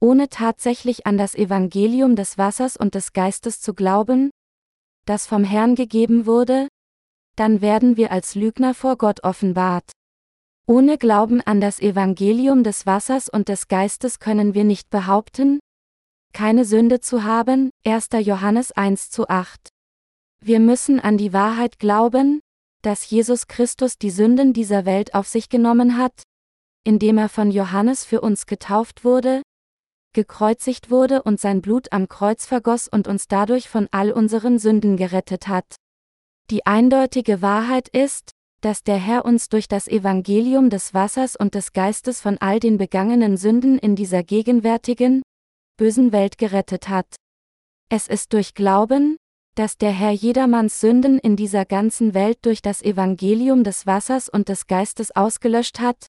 [0.00, 4.30] ohne tatsächlich an das Evangelium des Wassers und des Geistes zu glauben,
[5.06, 6.68] das vom Herrn gegeben wurde,
[7.36, 9.90] dann werden wir als Lügner vor Gott offenbart.
[10.66, 15.60] Ohne Glauben an das Evangelium des Wassers und des Geistes können wir nicht behaupten,
[16.32, 18.08] keine Sünde zu haben, 1.
[18.20, 19.68] Johannes 1 zu 8.
[20.44, 22.40] Wir müssen an die Wahrheit glauben,
[22.82, 26.22] dass Jesus Christus die Sünden dieser Welt auf sich genommen hat,
[26.84, 29.42] indem er von Johannes für uns getauft wurde,
[30.16, 34.96] gekreuzigt wurde und sein Blut am Kreuz vergoss und uns dadurch von all unseren Sünden
[34.96, 35.76] gerettet hat.
[36.50, 38.30] Die eindeutige Wahrheit ist,
[38.62, 42.78] dass der Herr uns durch das Evangelium des Wassers und des Geistes von all den
[42.78, 45.20] begangenen Sünden in dieser gegenwärtigen,
[45.76, 47.16] bösen Welt gerettet hat.
[47.90, 49.18] Es ist durch Glauben,
[49.54, 54.48] dass der Herr jedermanns Sünden in dieser ganzen Welt durch das Evangelium des Wassers und
[54.48, 56.06] des Geistes ausgelöscht hat,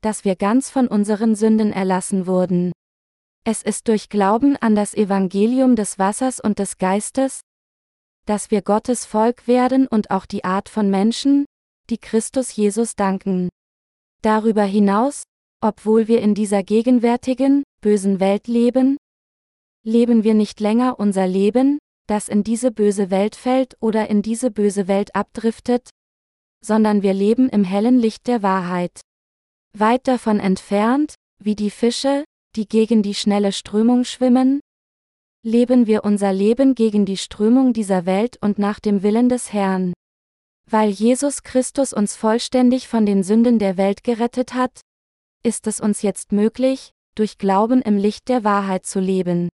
[0.00, 2.72] dass wir ganz von unseren Sünden erlassen wurden.
[3.50, 7.40] Es ist durch Glauben an das Evangelium des Wassers und des Geistes,
[8.26, 11.46] dass wir Gottes Volk werden und auch die Art von Menschen,
[11.88, 13.48] die Christus Jesus danken.
[14.20, 15.22] Darüber hinaus,
[15.62, 18.98] obwohl wir in dieser gegenwärtigen, bösen Welt leben,
[19.82, 24.50] leben wir nicht länger unser Leben, das in diese böse Welt fällt oder in diese
[24.50, 25.88] böse Welt abdriftet,
[26.62, 29.00] sondern wir leben im hellen Licht der Wahrheit.
[29.72, 32.24] Weit davon entfernt, wie die Fische,
[32.58, 34.58] die gegen die schnelle Strömung schwimmen?
[35.44, 39.92] Leben wir unser Leben gegen die Strömung dieser Welt und nach dem Willen des Herrn?
[40.68, 44.80] Weil Jesus Christus uns vollständig von den Sünden der Welt gerettet hat,
[45.44, 49.48] ist es uns jetzt möglich, durch Glauben im Licht der Wahrheit zu leben.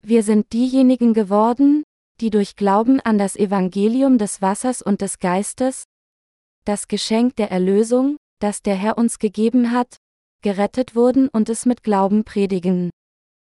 [0.00, 1.82] Wir sind diejenigen geworden,
[2.20, 5.86] die durch Glauben an das Evangelium des Wassers und des Geistes,
[6.64, 9.96] das Geschenk der Erlösung, das der Herr uns gegeben hat,
[10.42, 12.90] gerettet wurden und es mit Glauben predigen.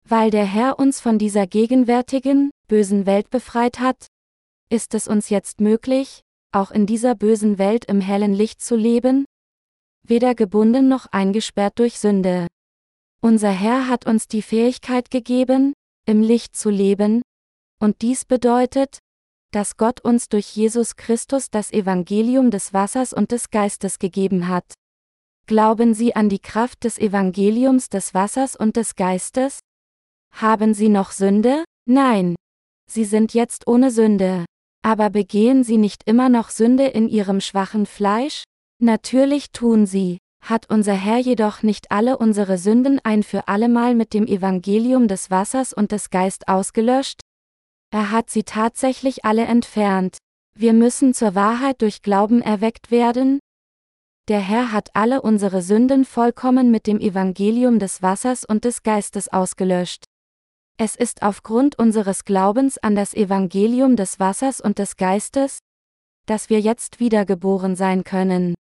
[0.07, 4.07] Weil der Herr uns von dieser gegenwärtigen, bösen Welt befreit hat,
[4.69, 9.25] ist es uns jetzt möglich, auch in dieser bösen Welt im hellen Licht zu leben,
[10.07, 12.47] weder gebunden noch eingesperrt durch Sünde.
[13.21, 15.73] Unser Herr hat uns die Fähigkeit gegeben,
[16.05, 17.21] im Licht zu leben,
[17.79, 18.99] und dies bedeutet,
[19.51, 24.73] dass Gott uns durch Jesus Christus das Evangelium des Wassers und des Geistes gegeben hat.
[25.49, 29.61] Glauben Sie an die Kraft des Evangeliums des Wassers und des Geistes?
[30.31, 31.63] Haben Sie noch Sünde?
[31.89, 32.35] Nein.
[32.85, 34.45] Sie sind jetzt ohne Sünde.
[34.83, 38.43] Aber begehen Sie nicht immer noch Sünde in Ihrem schwachen Fleisch?
[38.79, 40.19] Natürlich tun Sie.
[40.45, 45.31] Hat unser Herr jedoch nicht alle unsere Sünden ein für allemal mit dem Evangelium des
[45.31, 47.21] Wassers und des Geist ausgelöscht?
[47.89, 50.19] Er hat sie tatsächlich alle entfernt.
[50.55, 53.39] Wir müssen zur Wahrheit durch Glauben erweckt werden,
[54.29, 59.27] der Herr hat alle unsere Sünden vollkommen mit dem Evangelium des Wassers und des Geistes
[59.27, 60.05] ausgelöscht.
[60.77, 65.57] Es ist aufgrund unseres Glaubens an das Evangelium des Wassers und des Geistes,
[66.27, 68.53] dass wir jetzt wiedergeboren sein können.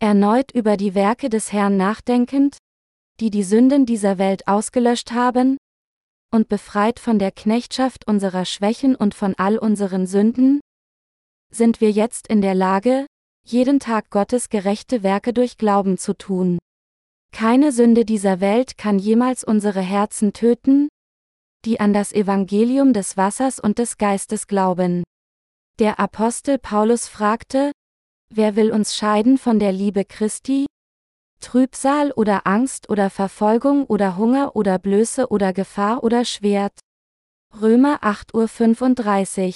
[0.00, 2.58] Erneut über die Werke des Herrn nachdenkend,
[3.20, 5.56] die die Sünden dieser Welt ausgelöscht haben,
[6.30, 10.60] und befreit von der Knechtschaft unserer Schwächen und von all unseren Sünden,
[11.50, 13.06] sind wir jetzt in der Lage,
[13.46, 16.58] jeden Tag Gottes gerechte Werke durch Glauben zu tun.
[17.32, 20.88] Keine Sünde dieser Welt kann jemals unsere Herzen töten,
[21.64, 25.04] die an das Evangelium des Wassers und des Geistes glauben.
[25.78, 27.72] Der Apostel Paulus fragte,
[28.32, 30.66] Wer will uns scheiden von der Liebe Christi?
[31.40, 36.78] Trübsal oder Angst oder Verfolgung oder Hunger oder Blöße oder Gefahr oder Schwert.
[37.60, 39.54] Römer 8.35 Uhr.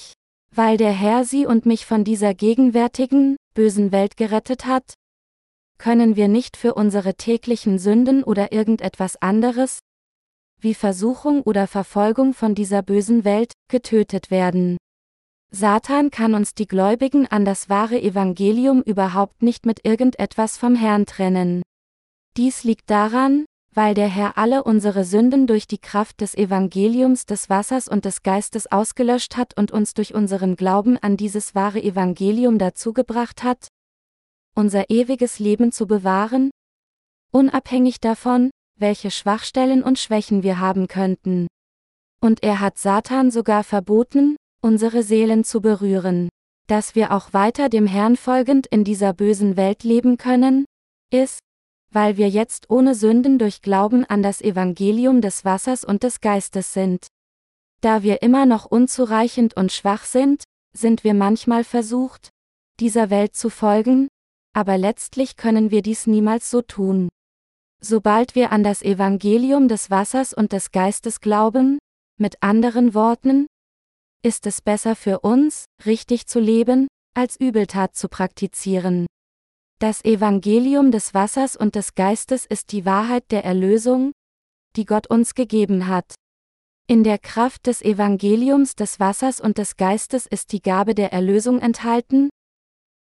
[0.53, 4.95] Weil der Herr sie und mich von dieser gegenwärtigen, bösen Welt gerettet hat?
[5.79, 9.81] Können wir nicht für unsere täglichen Sünden oder irgendetwas anderes,
[10.61, 14.77] wie Versuchung oder Verfolgung von dieser bösen Welt, getötet werden?
[15.51, 21.07] Satan kann uns die Gläubigen an das wahre Evangelium überhaupt nicht mit irgendetwas vom Herrn
[21.07, 21.63] trennen.
[22.37, 27.51] Dies liegt daran, weil der Herr alle unsere Sünden durch die Kraft des Evangeliums des
[27.51, 32.59] Wassers und des Geistes ausgelöscht hat und uns durch unseren Glauben an dieses wahre Evangelium
[32.59, 33.69] dazugebracht hat,
[34.55, 36.51] unser ewiges Leben zu bewahren,
[37.33, 41.49] unabhängig davon, welche Schwachstellen und Schwächen wir haben könnten.
[42.21, 46.29] Und er hat Satan sogar verboten, unsere Seelen zu berühren.
[46.67, 50.65] Dass wir auch weiter dem Herrn folgend in dieser bösen Welt leben können,
[51.13, 51.41] ist,
[51.95, 56.73] weil wir jetzt ohne Sünden durch Glauben an das Evangelium des Wassers und des Geistes
[56.73, 57.07] sind.
[57.81, 62.31] Da wir immer noch unzureichend und schwach sind, sind wir manchmal versucht,
[62.81, 64.09] dieser Welt zu folgen,
[64.53, 67.09] aber letztlich können wir dies niemals so tun.
[67.81, 71.79] Sobald wir an das Evangelium des Wassers und des Geistes glauben,
[72.19, 73.47] mit anderen Worten,
[74.23, 79.07] ist es besser für uns, richtig zu leben, als Übeltat zu praktizieren.
[79.85, 84.13] Das Evangelium des Wassers und des Geistes ist die Wahrheit der Erlösung,
[84.77, 86.15] die Gott uns gegeben hat.
[86.87, 91.61] In der Kraft des Evangeliums des Wassers und des Geistes ist die Gabe der Erlösung
[91.61, 92.31] enthalten,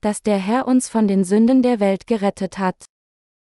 [0.00, 2.84] dass der Herr uns von den Sünden der Welt gerettet hat.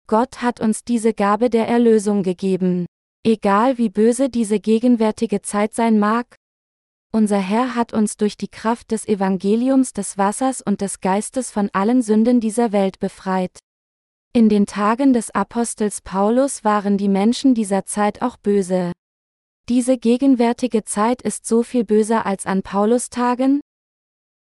[0.06, 2.86] Gott hat uns diese Gabe der Erlösung gegeben.
[3.22, 6.36] Egal wie böse diese gegenwärtige Zeit sein mag,
[7.12, 11.68] unser Herr hat uns durch die Kraft des Evangeliums des Wassers und des Geistes von
[11.72, 13.58] allen Sünden dieser Welt befreit.
[14.32, 18.92] In den Tagen des Apostels Paulus waren die Menschen dieser Zeit auch böse.
[19.68, 23.60] Diese gegenwärtige Zeit ist so viel böser als an Paulus Tagen,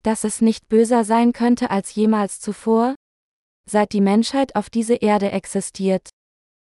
[0.02, 2.94] dass es nicht böser sein könnte als jemals zuvor,
[3.68, 6.10] seit die Menschheit auf diese Erde existiert.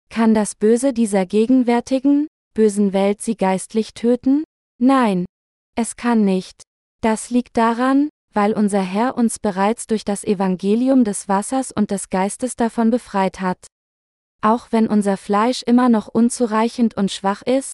[0.09, 4.43] Kann das Böse dieser gegenwärtigen, bösen Welt sie geistlich töten?
[4.79, 5.25] Nein,
[5.75, 6.63] es kann nicht.
[7.01, 12.09] Das liegt daran, weil unser Herr uns bereits durch das Evangelium des Wassers und des
[12.09, 13.67] Geistes davon befreit hat.
[14.41, 17.73] Auch wenn unser Fleisch immer noch unzureichend und schwach ist,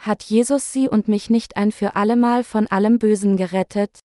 [0.00, 4.00] hat Jesus sie und mich nicht ein für allemal von allem Bösen gerettet.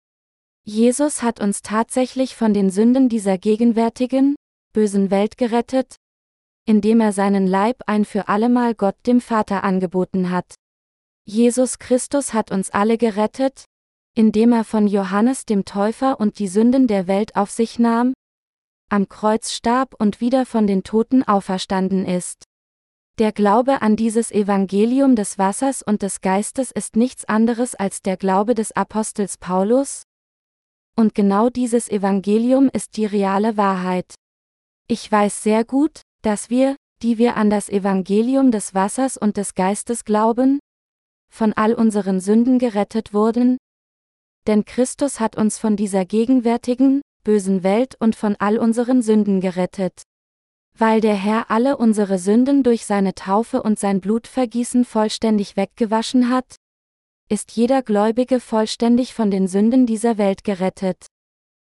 [0.64, 4.36] Jesus hat uns tatsächlich von den Sünden dieser gegenwärtigen,
[4.74, 5.96] bösen Welt gerettet,
[6.66, 10.56] indem er seinen Leib ein für allemal Gott dem Vater angeboten hat.
[11.32, 13.64] Jesus Christus hat uns alle gerettet,
[14.18, 18.14] indem er von Johannes dem Täufer und die Sünden der Welt auf sich nahm,
[18.90, 22.44] am Kreuz starb und wieder von den Toten auferstanden ist.
[23.18, 28.18] Der Glaube an dieses Evangelium des Wassers und des Geistes ist nichts anderes als der
[28.18, 30.04] Glaube des Apostels Paulus,
[30.98, 34.16] und genau dieses Evangelium ist die reale Wahrheit.
[34.90, 39.56] Ich weiß sehr gut, dass wir, die wir an das Evangelium des Wassers und des
[39.56, 40.60] Geistes glauben,
[41.32, 43.58] von all unseren Sünden gerettet wurden?
[44.48, 50.02] Denn Christus hat uns von dieser gegenwärtigen, bösen Welt und von all unseren Sünden gerettet.
[50.78, 56.56] Weil der Herr alle unsere Sünden durch seine Taufe und sein Blutvergießen vollständig weggewaschen hat,
[57.30, 61.06] ist jeder Gläubige vollständig von den Sünden dieser Welt gerettet.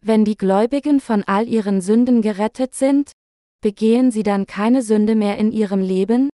[0.02, 3.12] Wenn die Gläubigen von all ihren Sünden gerettet sind,
[3.62, 6.30] begehen sie dann keine Sünde mehr in ihrem Leben?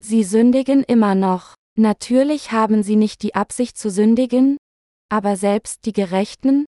[0.00, 1.54] Sie sündigen immer noch.
[1.78, 4.58] Natürlich haben sie nicht die Absicht zu sündigen,
[5.08, 6.66] aber selbst die Gerechten,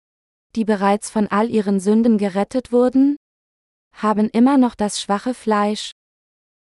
[0.56, 3.16] die bereits von all ihren Sünden gerettet wurden,
[3.92, 5.92] haben immer noch das schwache Fleisch.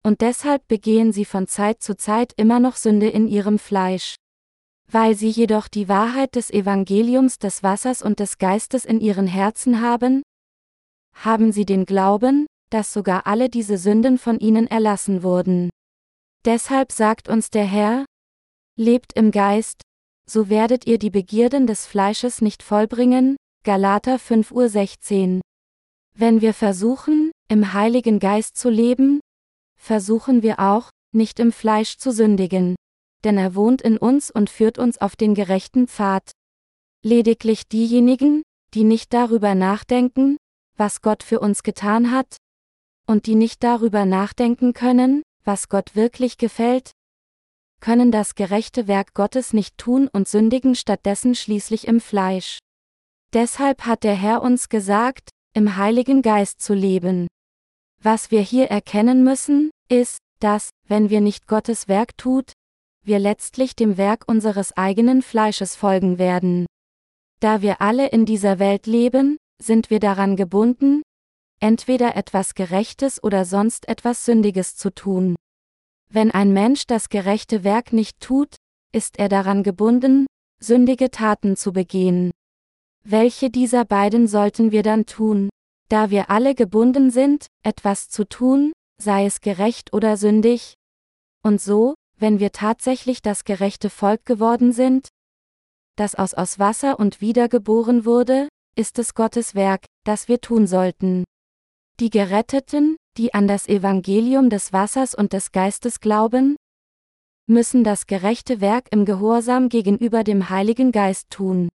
[0.03, 4.15] Und deshalb begehen sie von Zeit zu Zeit immer noch Sünde in ihrem Fleisch.
[4.89, 9.81] Weil sie jedoch die Wahrheit des Evangeliums des Wassers und des Geistes in ihren Herzen
[9.81, 10.23] haben,
[11.13, 15.69] haben sie den Glauben, dass sogar alle diese Sünden von ihnen erlassen wurden.
[16.45, 18.05] Deshalb sagt uns der Herr,
[18.79, 19.81] Lebt im Geist,
[20.29, 23.35] so werdet ihr die Begierden des Fleisches nicht vollbringen.
[23.63, 25.41] Galater 5.16 Uhr.
[26.15, 29.19] Wenn wir versuchen, im Heiligen Geist zu leben,
[29.79, 32.75] versuchen wir auch, nicht im Fleisch zu sündigen.
[33.23, 36.29] Denn er wohnt in uns und führt uns auf den gerechten Pfad.
[37.03, 38.43] Lediglich diejenigen,
[38.75, 40.37] die nicht darüber nachdenken,
[40.75, 42.37] was Gott für uns getan hat,
[43.07, 46.91] und die nicht darüber nachdenken können, was Gott wirklich gefällt,
[47.79, 52.59] können das gerechte Werk Gottes nicht tun und sündigen stattdessen schließlich im Fleisch.
[53.33, 57.27] Deshalb hat der Herr uns gesagt, im Heiligen Geist zu leben.
[58.01, 62.53] Was wir hier erkennen müssen, ist, dass, wenn wir nicht Gottes Werk tut,
[63.03, 66.65] wir letztlich dem Werk unseres eigenen Fleisches folgen werden.
[67.39, 71.01] Da wir alle in dieser Welt leben, sind wir daran gebunden,
[71.59, 75.35] entweder etwas Gerechtes oder sonst etwas Sündiges zu tun.
[76.09, 78.55] Wenn ein Mensch das gerechte Werk nicht tut,
[78.93, 80.25] ist er daran gebunden,
[80.59, 82.31] sündige Taten zu begehen.
[83.03, 85.49] Welche dieser beiden sollten wir dann tun?
[85.89, 90.73] Da wir alle gebunden sind, etwas zu tun, sei es gerecht oder sündig?
[91.43, 95.07] Und so, wenn wir tatsächlich das gerechte Volk geworden sind,
[95.95, 101.23] das aus aus Wasser und wiedergeboren wurde, ist es Gottes Werk, das wir tun sollten.
[101.99, 106.55] Die Geretteten, die an das Evangelium des Wassers und des Geistes glauben,
[107.47, 111.69] müssen das gerechte Werk im Gehorsam gegenüber dem Heiligen Geist tun.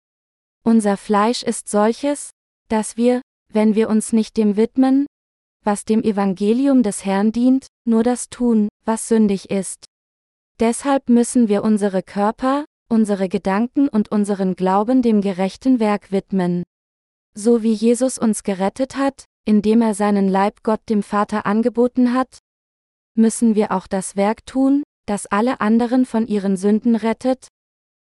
[0.65, 2.31] Unser Fleisch ist solches,
[2.69, 3.23] dass wir,
[3.53, 5.07] wenn wir uns nicht dem widmen,
[5.65, 9.85] was dem Evangelium des Herrn dient, nur das tun, was sündig ist.
[10.59, 16.65] Deshalb müssen wir unsere Körper, unsere Gedanken und unseren Glauben dem gerechten Werk widmen.
[17.35, 22.39] So wie Jesus uns gerettet hat, indem er seinen Leib Gott dem Vater angeboten hat?
[23.15, 27.49] Müssen wir auch das Werk tun, das alle anderen von ihren Sünden rettet?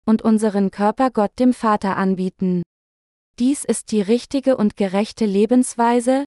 [0.06, 2.62] Und unseren Körper Gott dem Vater anbieten.
[3.38, 6.24] Dies ist die richtige und gerechte Lebensweise,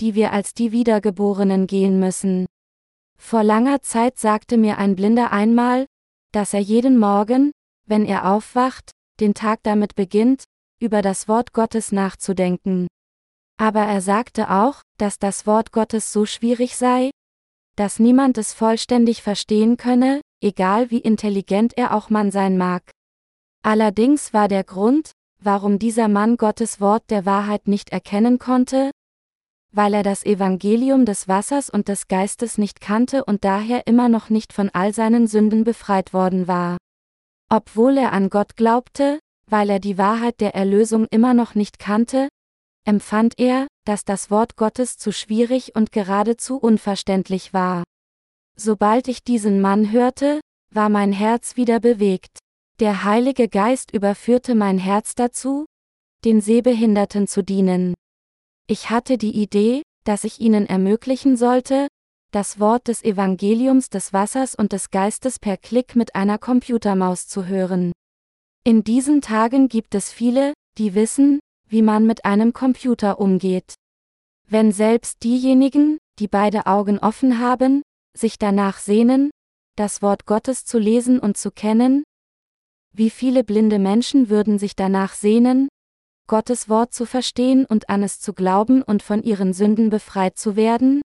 [0.00, 2.46] die wir als die Wiedergeborenen gehen müssen.
[3.18, 5.86] Vor langer Zeit sagte mir ein Blinder einmal,
[6.32, 7.52] dass er jeden Morgen,
[7.86, 8.90] wenn er aufwacht,
[9.20, 10.44] den Tag damit beginnt,
[10.80, 12.88] über das Wort Gottes nachzudenken.
[13.60, 17.10] Aber er sagte auch, dass das Wort Gottes so schwierig sei,
[17.76, 22.90] dass niemand es vollständig verstehen könne, egal wie intelligent er auch Mann sein mag.
[23.62, 25.10] Allerdings war der Grund,
[25.42, 28.92] warum dieser Mann Gottes Wort der Wahrheit nicht erkennen konnte,
[29.72, 34.30] weil er das Evangelium des Wassers und des Geistes nicht kannte und daher immer noch
[34.30, 36.78] nicht von all seinen Sünden befreit worden war.
[37.50, 39.18] Obwohl er an Gott glaubte,
[39.50, 42.30] weil er die Wahrheit der Erlösung immer noch nicht kannte,
[42.84, 47.84] empfand er, dass das Wort Gottes zu schwierig und geradezu unverständlich war.
[48.56, 50.40] Sobald ich diesen Mann hörte,
[50.72, 52.38] war mein Herz wieder bewegt.
[52.78, 55.66] Der Heilige Geist überführte mein Herz dazu,
[56.24, 57.94] den Sehbehinderten zu dienen.
[58.66, 61.88] Ich hatte die Idee, dass ich ihnen ermöglichen sollte,
[62.30, 67.46] das Wort des Evangeliums des Wassers und des Geistes per Klick mit einer Computermaus zu
[67.46, 67.92] hören.
[68.62, 71.40] In diesen Tagen gibt es viele, die wissen,
[71.70, 73.74] wie man mit einem Computer umgeht.
[74.48, 77.82] Wenn selbst diejenigen, die beide Augen offen haben,
[78.16, 79.30] sich danach sehnen,
[79.76, 82.02] das Wort Gottes zu lesen und zu kennen,
[82.92, 85.68] wie viele blinde Menschen würden sich danach sehnen,
[86.26, 90.56] Gottes Wort zu verstehen und an es zu glauben und von ihren Sünden befreit zu
[90.56, 91.02] werden?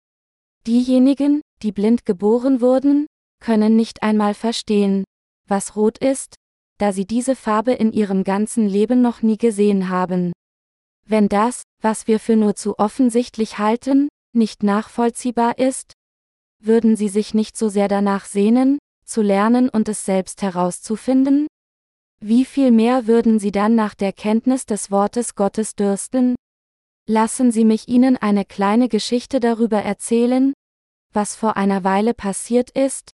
[0.68, 3.08] Diejenigen, die blind geboren wurden,
[3.42, 5.06] können nicht einmal verstehen,
[5.48, 6.36] was rot ist,
[6.80, 10.34] da sie diese Farbe in ihrem ganzen Leben noch nie gesehen haben.
[11.10, 15.94] Wenn das, was wir für nur zu offensichtlich halten, nicht nachvollziehbar ist,
[16.62, 21.48] würden sie sich nicht so sehr danach sehnen, zu lernen und es selbst herauszufinden?
[22.22, 26.36] Wie viel mehr würden sie dann nach der Kenntnis des Wortes Gottes dürsten?
[27.08, 30.54] Lassen Sie mich Ihnen eine kleine Geschichte darüber erzählen,
[31.12, 33.10] was vor einer Weile passiert ist,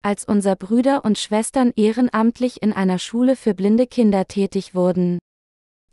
[0.00, 5.18] als unser Brüder und Schwestern ehrenamtlich in einer Schule für blinde Kinder tätig wurden.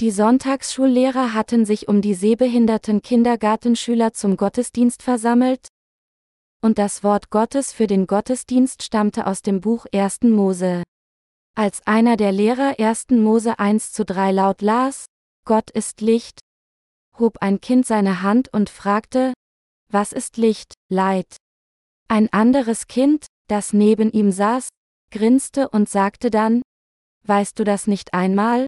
[0.02, 5.68] Die Sonntagsschullehrer hatten sich um die sehbehinderten Kindergartenschüler zum Gottesdienst versammelt,
[6.62, 10.22] und das Wort Gottes für den Gottesdienst stammte aus dem Buch 1.
[10.24, 10.84] Mose.
[11.54, 13.10] Als einer der Lehrer 1.
[13.10, 15.06] Mose 1 zu 3 laut las,
[15.46, 16.40] Gott ist Licht,
[17.18, 19.34] hob ein Kind seine Hand und fragte,
[19.92, 21.36] was ist Licht, Leid?
[22.08, 24.70] Ein anderes Kind, das neben ihm saß,
[25.12, 26.62] grinste und sagte dann,
[27.26, 28.66] weißt du das nicht einmal?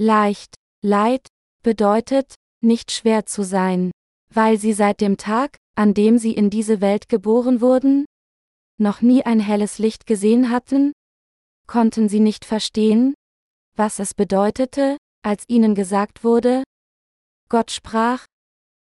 [0.00, 1.26] Leicht, Leid,
[1.64, 3.90] bedeutet, nicht schwer zu sein,
[4.32, 8.04] weil sie seit dem Tag, an dem sie in diese Welt geboren wurden,
[8.78, 10.92] noch nie ein helles Licht gesehen hatten?
[11.66, 13.14] konnten sie nicht verstehen,
[13.74, 16.62] was es bedeutete, als ihnen gesagt wurde,
[17.48, 18.24] Gott sprach,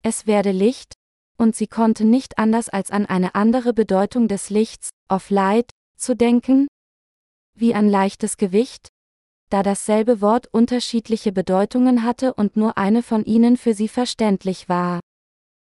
[0.04, 0.94] es werde Licht,
[1.38, 6.16] und sie konnten nicht anders als an eine andere Bedeutung des Lichts, of Light, zu
[6.16, 6.68] denken,
[7.56, 8.90] wie an leichtes Gewicht,
[9.52, 15.00] da dasselbe Wort unterschiedliche Bedeutungen hatte und nur eine von ihnen für sie verständlich war.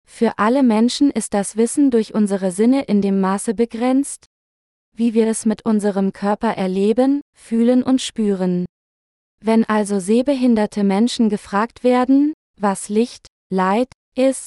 [0.06, 4.26] Für alle Menschen ist das Wissen durch unsere Sinne in dem Maße begrenzt,
[4.96, 8.64] wie wir es mit unserem Körper erleben, fühlen und spüren.
[9.40, 14.46] Wenn also sehbehinderte Menschen gefragt werden, was Licht, Leid, ist,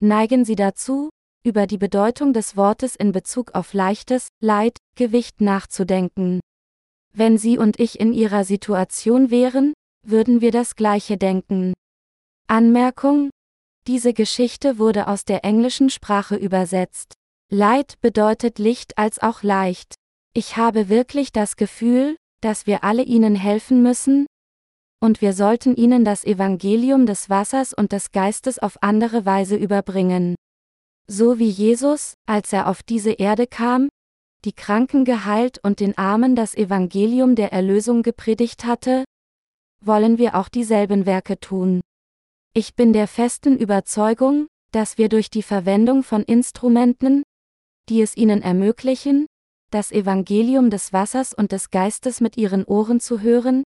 [0.00, 1.10] neigen sie dazu,
[1.44, 6.40] über die Bedeutung des Wortes in Bezug auf leichtes, Leid, Gewicht nachzudenken.
[7.16, 9.72] Wenn Sie und ich in Ihrer Situation wären,
[10.04, 11.72] würden wir das gleiche denken.
[12.48, 13.30] Anmerkung,
[13.86, 17.14] diese Geschichte wurde aus der englischen Sprache übersetzt.
[17.52, 19.94] Leid bedeutet Licht als auch leicht.
[20.34, 24.26] Ich habe wirklich das Gefühl, dass wir alle ihnen helfen müssen,
[25.00, 30.34] und wir sollten ihnen das Evangelium des Wassers und des Geistes auf andere Weise überbringen.
[31.06, 33.88] So wie Jesus, als er auf diese Erde kam,
[34.44, 39.04] die Kranken geheilt und den Armen das Evangelium der Erlösung gepredigt hatte,
[39.80, 41.80] wollen wir auch dieselben Werke tun.
[42.52, 47.22] Ich bin der festen Überzeugung, dass wir durch die Verwendung von Instrumenten,
[47.88, 49.26] die es ihnen ermöglichen,
[49.70, 53.64] das Evangelium des Wassers und des Geistes mit ihren Ohren zu hören,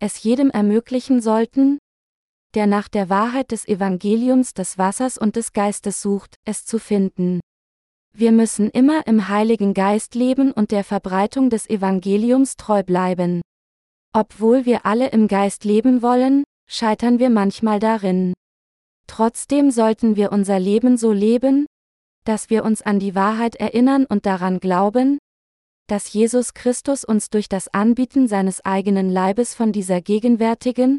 [0.00, 1.78] es jedem ermöglichen sollten,
[2.54, 7.40] der nach der Wahrheit des Evangeliums des Wassers und des Geistes sucht, es zu finden.
[8.18, 13.42] Wir müssen immer im Heiligen Geist leben und der Verbreitung des Evangeliums treu bleiben.
[14.12, 18.34] Obwohl wir alle im Geist leben wollen, scheitern wir manchmal darin.
[19.06, 21.66] Trotzdem sollten wir unser Leben so leben,
[22.24, 25.18] dass wir uns an die Wahrheit erinnern und daran glauben,
[25.86, 30.98] dass Jesus Christus uns durch das Anbieten seines eigenen Leibes von dieser gegenwärtigen,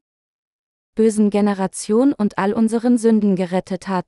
[0.95, 4.05] bösen Generation und all unseren Sünden gerettet hat.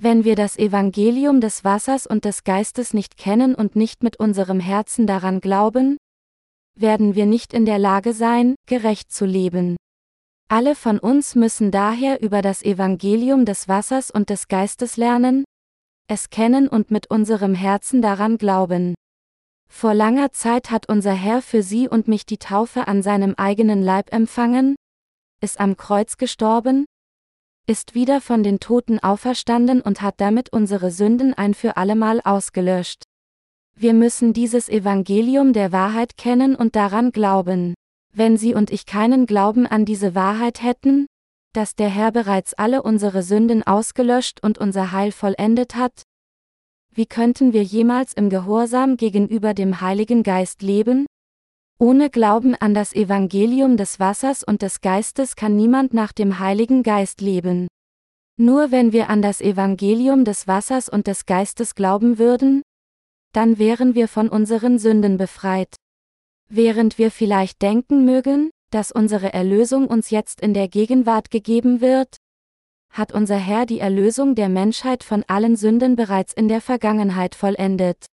[0.00, 4.60] Wenn wir das Evangelium des Wassers und des Geistes nicht kennen und nicht mit unserem
[4.60, 5.96] Herzen daran glauben,
[6.76, 9.76] werden wir nicht in der Lage sein, gerecht zu leben.
[10.48, 15.44] Alle von uns müssen daher über das Evangelium des Wassers und des Geistes lernen,
[16.06, 18.94] es kennen und mit unserem Herzen daran glauben.
[19.68, 23.82] Vor langer Zeit hat unser Herr für Sie und mich die Taufe an seinem eigenen
[23.82, 24.76] Leib empfangen,
[25.42, 26.86] ist am Kreuz gestorben,
[27.68, 33.02] ist wieder von den Toten auferstanden und hat damit unsere Sünden ein für allemal ausgelöscht.
[33.76, 37.74] Wir müssen dieses Evangelium der Wahrheit kennen und daran glauben.
[38.12, 41.06] Wenn Sie und ich keinen Glauben an diese Wahrheit hätten,
[41.52, 46.02] dass der Herr bereits alle unsere Sünden ausgelöscht und unser Heil vollendet hat,
[46.94, 51.06] wie könnten wir jemals im Gehorsam gegenüber dem Heiligen Geist leben?
[51.80, 56.82] Ohne Glauben an das Evangelium des Wassers und des Geistes kann niemand nach dem Heiligen
[56.82, 57.68] Geist leben.
[58.36, 62.62] Nur wenn wir an das Evangelium des Wassers und des Geistes glauben würden,
[63.32, 65.76] dann wären wir von unseren Sünden befreit.
[66.50, 72.16] Während wir vielleicht denken mögen, dass unsere Erlösung uns jetzt in der Gegenwart gegeben wird,
[72.90, 78.06] hat unser Herr die Erlösung der Menschheit von allen Sünden bereits in der Vergangenheit vollendet.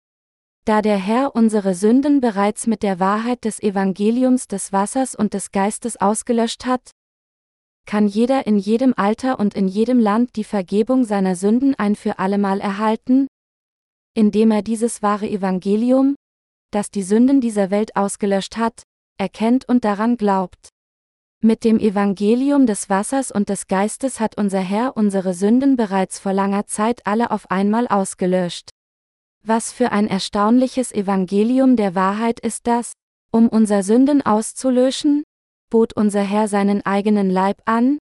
[0.65, 5.51] Da der Herr unsere Sünden bereits mit der Wahrheit des Evangeliums des Wassers und des
[5.51, 6.89] Geistes ausgelöscht hat,
[7.85, 12.17] kann jeder in jedem Alter und in jedem Land die Vergebung seiner Sünden ein für
[12.17, 13.27] allemal erhalten,
[14.15, 16.15] indem er dieses wahre Evangelium,
[16.71, 18.81] das die Sünden dieser Welt ausgelöscht hat,
[19.19, 20.69] erkennt und daran glaubt.
[21.43, 26.33] Mit dem Evangelium des Wassers und des Geistes hat unser Herr unsere Sünden bereits vor
[26.33, 28.71] langer Zeit alle auf einmal ausgelöscht.
[29.47, 32.93] Was für ein erstaunliches Evangelium der Wahrheit ist das?
[33.31, 35.23] Um unser Sünden auszulöschen,
[35.69, 37.99] bot unser Herr seinen eigenen Leib an,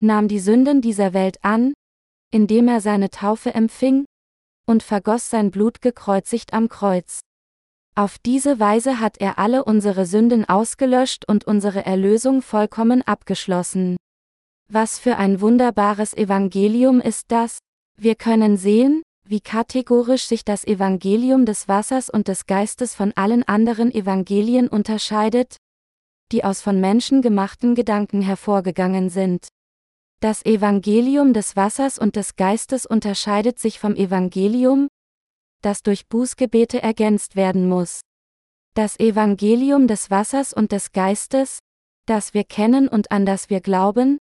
[0.00, 1.74] nahm die Sünden dieser Welt an,
[2.30, 4.06] indem er seine Taufe empfing,
[4.66, 7.20] und vergoss sein Blut gekreuzigt am Kreuz.
[7.94, 13.98] Auf diese Weise hat er alle unsere Sünden ausgelöscht und unsere Erlösung vollkommen abgeschlossen.
[14.72, 17.58] Was für ein wunderbares Evangelium ist das?
[18.00, 23.42] Wir können sehen, wie kategorisch sich das Evangelium des Wassers und des Geistes von allen
[23.44, 25.56] anderen Evangelien unterscheidet,
[26.32, 29.48] die aus von Menschen gemachten Gedanken hervorgegangen sind.
[30.20, 34.88] Das Evangelium des Wassers und des Geistes unterscheidet sich vom Evangelium,
[35.62, 38.00] das durch Bußgebete ergänzt werden muss.
[38.74, 41.58] Das Evangelium des Wassers und des Geistes,
[42.06, 44.18] das wir kennen und an das wir glauben,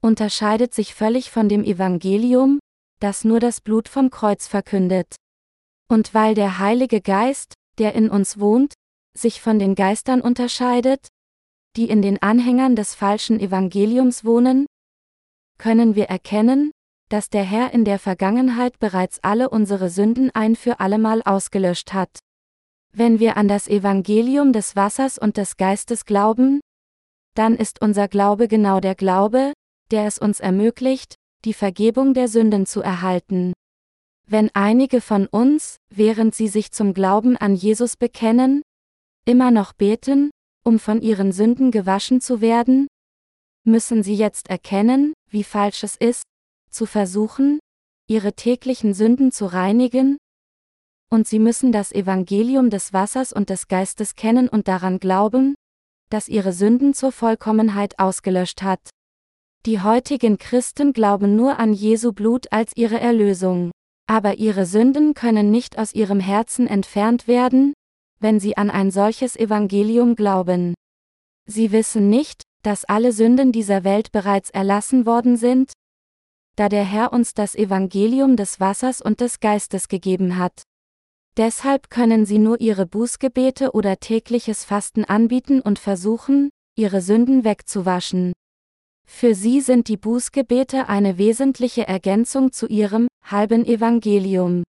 [0.00, 2.60] unterscheidet sich völlig von dem Evangelium,
[3.00, 5.16] das nur das Blut vom Kreuz verkündet.
[5.88, 8.74] Und weil der Heilige Geist, der in uns wohnt,
[9.16, 11.08] sich von den Geistern unterscheidet,
[11.76, 14.66] die in den Anhängern des falschen Evangeliums wohnen?
[15.58, 16.72] Können wir erkennen,
[17.08, 22.18] dass der Herr in der Vergangenheit bereits alle unsere Sünden ein für allemal ausgelöscht hat?
[22.92, 26.60] Wenn wir an das Evangelium des Wassers und des Geistes glauben,
[27.34, 29.52] dann ist unser Glaube genau der Glaube,
[29.90, 31.14] der es uns ermöglicht,
[31.44, 33.52] die Vergebung der Sünden zu erhalten.
[34.26, 38.62] Wenn einige von uns, während sie sich zum Glauben an Jesus bekennen,
[39.24, 40.30] immer noch beten,
[40.64, 42.88] um von ihren Sünden gewaschen zu werden,
[43.64, 46.24] müssen sie jetzt erkennen, wie falsch es ist,
[46.70, 47.58] zu versuchen,
[48.08, 50.18] ihre täglichen Sünden zu reinigen,
[51.10, 55.54] und sie müssen das Evangelium des Wassers und des Geistes kennen und daran glauben,
[56.10, 58.80] dass ihre Sünden zur Vollkommenheit ausgelöscht hat.
[59.66, 63.70] Die heutigen Christen glauben nur an Jesu Blut als ihre Erlösung.
[64.06, 67.74] Aber ihre Sünden können nicht aus ihrem Herzen entfernt werden,
[68.20, 70.74] wenn sie an ein solches Evangelium glauben.
[71.46, 75.72] Sie wissen nicht, dass alle Sünden dieser Welt bereits erlassen worden sind,
[76.56, 80.62] da der Herr uns das Evangelium des Wassers und des Geistes gegeben hat.
[81.36, 88.32] Deshalb können sie nur ihre Bußgebete oder tägliches Fasten anbieten und versuchen, ihre Sünden wegzuwaschen.
[89.10, 94.62] Für sie sind die Bußgebete eine wesentliche Ergänzung zu ihrem halben Evangelium.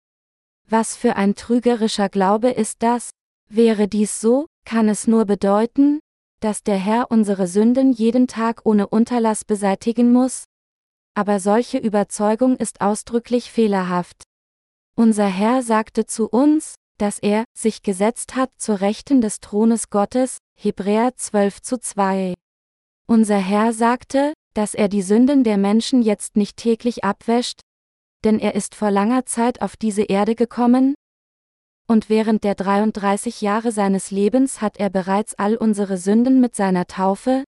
[0.67, 3.11] Was für ein trügerischer Glaube ist das?
[3.47, 5.99] Wäre dies so, kann es nur bedeuten,
[6.39, 10.45] dass der Herr unsere Sünden jeden Tag ohne Unterlass beseitigen muss?
[11.13, 14.23] Aber solche Überzeugung ist ausdrücklich fehlerhaft.
[14.95, 20.39] Unser Herr sagte zu uns, dass er sich gesetzt hat zur Rechten des Thrones Gottes,
[20.59, 22.33] Hebräer 12 zu 2.
[23.09, 27.61] Unser Herr sagte, dass er die Sünden der Menschen jetzt nicht täglich abwäscht,
[28.23, 30.93] denn er ist vor langer Zeit auf diese Erde gekommen,
[31.87, 36.85] und während der 33 Jahre seines Lebens hat er bereits all unsere Sünden mit seiner
[36.85, 37.45] Taufe,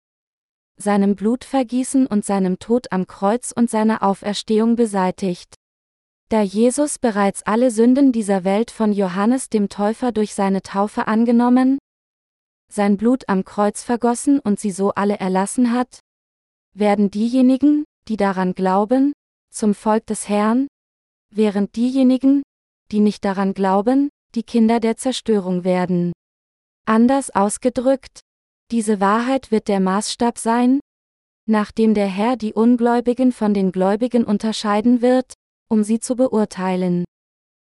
[0.77, 5.55] seinem Blutvergießen und seinem Tod am Kreuz und seiner Auferstehung beseitigt.
[6.31, 11.79] Da Jesus bereits alle Sünden dieser Welt von Johannes dem Täufer durch seine Taufe angenommen,
[12.71, 16.01] sein Blut am Kreuz vergossen und sie so alle erlassen hat,
[16.75, 19.13] werden diejenigen, die daran glauben,
[19.51, 20.67] zum Volk des Herrn,
[21.31, 22.43] während diejenigen,
[22.91, 26.13] die nicht daran glauben, die Kinder der Zerstörung werden.
[26.87, 28.21] Anders ausgedrückt,
[28.71, 30.81] diese Wahrheit wird der Maßstab sein,
[31.47, 35.35] nachdem der Herr die Ungläubigen von den Gläubigen unterscheiden wird,
[35.69, 37.05] um sie zu beurteilen.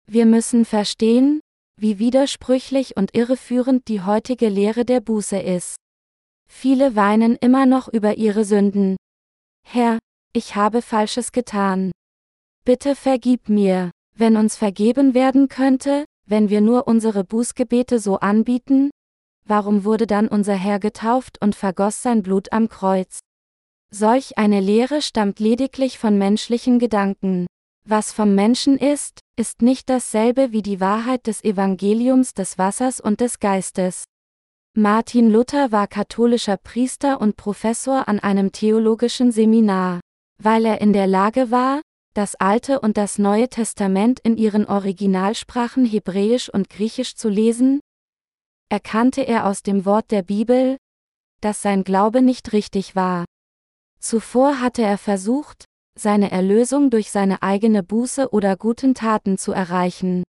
[0.07, 1.41] Wir müssen verstehen,
[1.83, 5.75] wie widersprüchlich und irreführend die heutige Lehre der Buße ist.
[6.49, 8.95] Viele weinen immer noch über ihre Sünden.
[9.67, 9.99] Herr,
[10.31, 11.91] ich habe Falsches getan.
[12.63, 18.89] Bitte vergib mir, wenn uns vergeben werden könnte, wenn wir nur unsere Bußgebete so anbieten?
[19.45, 23.19] Warum wurde dann unser Herr getauft und vergoss sein Blut am Kreuz?
[23.91, 27.45] Solch eine Lehre stammt lediglich von menschlichen Gedanken.
[27.85, 33.19] Was vom Menschen ist, ist nicht dasselbe wie die Wahrheit des Evangeliums des Wassers und
[33.19, 34.05] des Geistes.
[34.73, 39.99] Martin Luther war katholischer Priester und Professor an einem theologischen Seminar.
[40.41, 41.81] Weil er in der Lage war,
[42.13, 47.81] das Alte und das Neue Testament in ihren Originalsprachen Hebräisch und Griechisch zu lesen,
[48.69, 50.77] erkannte er aus dem Wort der Bibel,
[51.41, 53.25] dass sein Glaube nicht richtig war.
[53.99, 55.65] Zuvor hatte er versucht,
[55.97, 60.23] seine Erlösung durch seine eigene Buße oder guten Taten zu erreichen.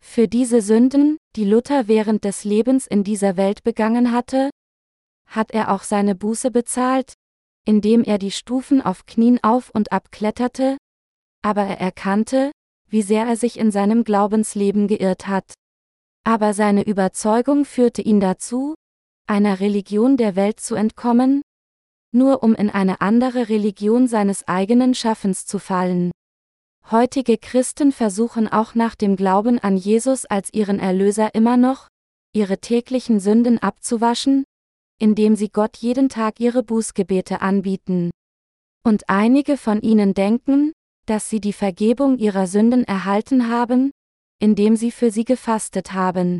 [0.00, 4.50] Für diese Sünden, die Luther während des Lebens in dieser Welt begangen hatte,
[5.26, 7.14] hat er auch seine Buße bezahlt,
[7.64, 10.78] indem er die Stufen auf Knien auf und ab kletterte,
[11.42, 12.50] aber er erkannte,
[12.88, 15.52] wie sehr er sich in seinem Glaubensleben geirrt hat.
[16.24, 18.74] Aber seine Überzeugung führte ihn dazu,
[19.26, 21.42] einer Religion der Welt zu entkommen,
[22.12, 26.10] nur um in eine andere Religion seines eigenen Schaffens zu fallen.
[26.90, 31.88] Heutige Christen versuchen auch nach dem Glauben an Jesus als ihren Erlöser immer noch,
[32.32, 34.44] ihre täglichen Sünden abzuwaschen,
[34.98, 38.10] indem sie Gott jeden Tag ihre Bußgebete anbieten.
[38.84, 40.72] Und einige von ihnen denken,
[41.06, 43.90] dass sie die Vergebung ihrer Sünden erhalten haben,
[44.40, 46.38] indem sie für sie gefastet haben.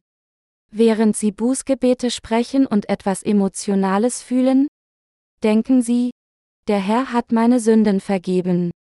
[0.71, 4.69] Während sie Bußgebete sprechen und etwas Emotionales fühlen,
[5.43, 6.11] denken sie,
[6.67, 8.71] der Herr hat meine Sünden vergeben.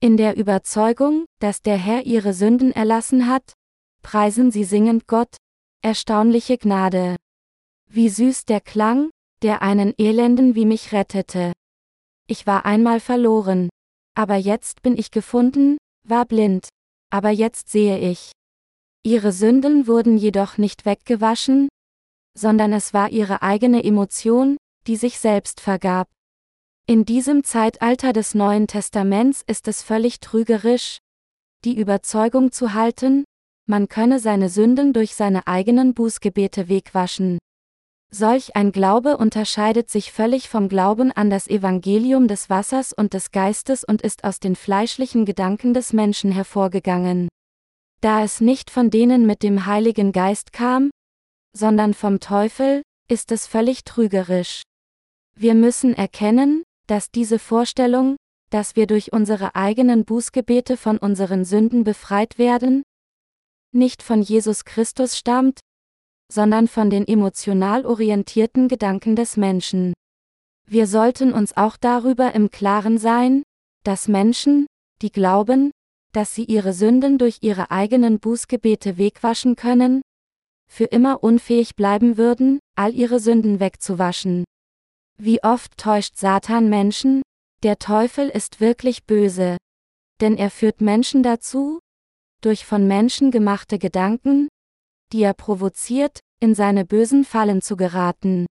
[0.00, 3.54] In der Überzeugung, dass der Herr ihre Sünden erlassen hat,
[4.02, 5.36] preisen sie singend Gott,
[5.82, 7.16] erstaunliche Gnade.
[7.88, 9.10] Wie süß der Klang,
[9.42, 11.52] der einen Elenden wie mich rettete.
[12.26, 13.68] Ich war einmal verloren,
[14.14, 15.76] aber jetzt bin ich gefunden,
[16.06, 16.68] war blind,
[17.10, 18.32] aber jetzt sehe ich.
[19.02, 21.68] Ihre Sünden wurden jedoch nicht weggewaschen,
[22.36, 24.56] sondern es war ihre eigene Emotion,
[24.86, 26.08] die sich selbst vergab.
[26.86, 30.98] In diesem Zeitalter des Neuen Testaments ist es völlig trügerisch,
[31.64, 33.24] die Überzeugung zu halten,
[33.66, 37.38] man könne seine Sünden durch seine eigenen Bußgebete wegwaschen.
[38.10, 43.30] Solch ein Glaube unterscheidet sich völlig vom Glauben an das Evangelium des Wassers und des
[43.30, 47.28] Geistes und ist aus den fleischlichen Gedanken des Menschen hervorgegangen.
[48.02, 50.90] Da es nicht von denen mit dem Heiligen Geist kam,
[51.56, 54.62] sondern vom Teufel, ist es völlig trügerisch.
[55.36, 58.16] Wir müssen erkennen, dass diese Vorstellung,
[58.50, 62.82] dass wir durch unsere eigenen Bußgebete von unseren Sünden befreit werden,
[63.72, 65.58] nicht von Jesus Christus stammt,
[66.32, 69.92] sondern von den emotional orientierten Gedanken des Menschen.
[70.66, 73.42] Wir sollten uns auch darüber im Klaren sein,
[73.82, 74.66] dass Menschen,
[75.02, 75.70] die glauben,
[76.12, 80.00] dass sie ihre Sünden durch ihre eigenen Bußgebete wegwaschen können,
[80.70, 84.44] für immer unfähig bleiben würden, all ihre Sünden wegzuwaschen.
[85.16, 87.22] Wie oft täuscht Satan Menschen?
[87.62, 89.56] Der Teufel ist wirklich böse.
[90.20, 91.78] Denn er führt Menschen dazu,
[92.40, 94.48] durch von Menschen gemachte Gedanken,
[95.12, 98.46] die er provoziert, in seine bösen Fallen zu geraten.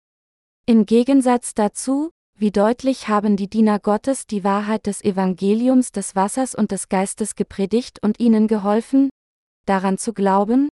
[0.65, 6.55] Im Gegensatz dazu, wie deutlich haben die Diener Gottes die Wahrheit des Evangeliums des Wassers
[6.55, 9.09] und des Geistes gepredigt und ihnen geholfen,
[9.65, 10.69] daran zu glauben?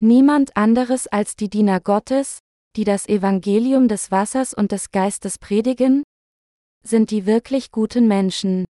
[0.00, 2.40] Niemand anderes als die Diener Gottes,
[2.76, 6.02] die das Evangelium des Wassers und des Geistes predigen,
[6.82, 8.64] sind die wirklich guten Menschen.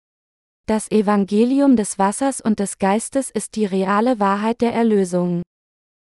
[0.66, 5.42] Das Evangelium des Wassers und des Geistes ist die reale Wahrheit der Erlösung.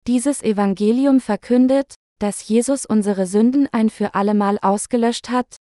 [0.06, 5.56] Dieses Evangelium verkündet, dass Jesus unsere Sünden ein für allemal ausgelöscht hat,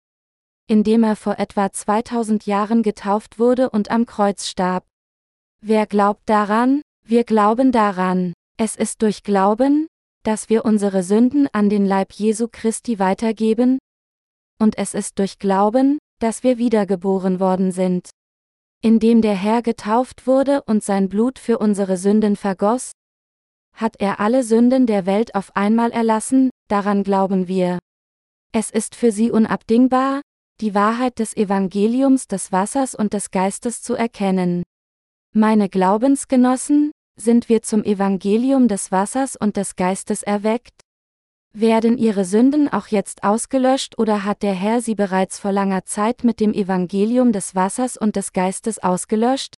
[0.68, 4.86] indem er vor etwa 2000 Jahren getauft wurde und am Kreuz starb.
[5.62, 6.82] Wer glaubt daran?
[7.06, 8.34] Wir glauben daran.
[8.58, 9.88] Es ist durch Glauben,
[10.26, 13.78] dass wir unsere Sünden an den Leib Jesu Christi weitergeben,
[14.60, 18.10] und es ist durch Glauben, dass wir wiedergeboren worden sind.
[18.82, 22.92] Indem der Herr getauft wurde und sein Blut für unsere Sünden vergoss,
[23.74, 27.80] hat er alle Sünden der Welt auf einmal erlassen, daran glauben wir.
[28.52, 30.22] Es ist für sie unabdingbar,
[30.62, 34.64] die Wahrheit des Evangeliums des Wassers und des Geistes zu erkennen.
[35.34, 40.82] Meine Glaubensgenossen, sind wir zum Evangelium des Wassers und des Geistes erweckt?
[41.54, 46.24] Werden ihre Sünden auch jetzt ausgelöscht oder hat der Herr sie bereits vor langer Zeit
[46.24, 49.56] mit dem Evangelium des Wassers und des Geistes ausgelöscht?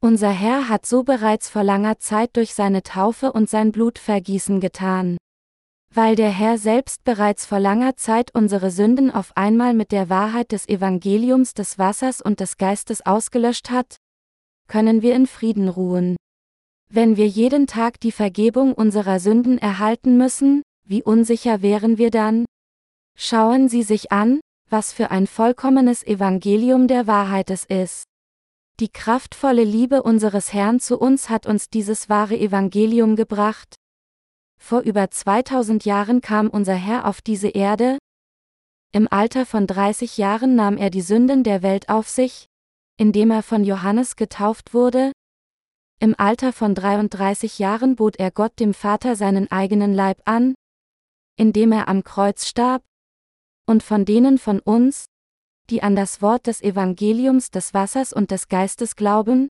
[0.00, 5.18] Unser Herr hat so bereits vor langer Zeit durch seine Taufe und sein Blutvergießen getan.
[5.94, 10.52] Weil der Herr selbst bereits vor langer Zeit unsere Sünden auf einmal mit der Wahrheit
[10.52, 13.96] des Evangeliums des Wassers und des Geistes ausgelöscht hat,
[14.68, 16.16] können wir in Frieden ruhen.
[16.90, 22.46] Wenn wir jeden Tag die Vergebung unserer Sünden erhalten müssen, wie unsicher wären wir dann?
[23.14, 28.04] Schauen Sie sich an, was für ein vollkommenes Evangelium der Wahrheit es ist.
[28.80, 33.74] Die kraftvolle Liebe unseres Herrn zu uns hat uns dieses wahre Evangelium gebracht.
[34.58, 37.98] Vor über 2000 Jahren kam unser Herr auf diese Erde.
[38.92, 42.46] Im Alter von 30 Jahren nahm er die Sünden der Welt auf sich,
[42.96, 45.12] indem er von Johannes getauft wurde,
[46.00, 50.54] im Alter von 33 Jahren bot er Gott dem Vater seinen eigenen Leib an,
[51.36, 52.82] indem er am Kreuz starb,
[53.66, 55.06] und von denen von uns,
[55.70, 59.48] die an das Wort des Evangeliums des Wassers und des Geistes glauben,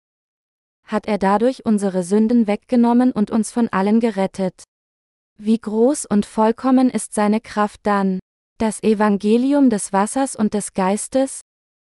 [0.85, 4.65] hat er dadurch unsere Sünden weggenommen und uns von allen gerettet.
[5.37, 8.19] Wie groß und vollkommen ist seine Kraft dann,
[8.59, 11.43] das Evangelium des Wassers und des Geistes,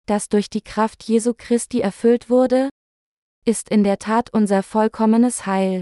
[0.08, 2.70] das durch die Kraft Jesu Christi erfüllt wurde,
[3.46, 5.82] ist in der Tat unser vollkommenes Heil.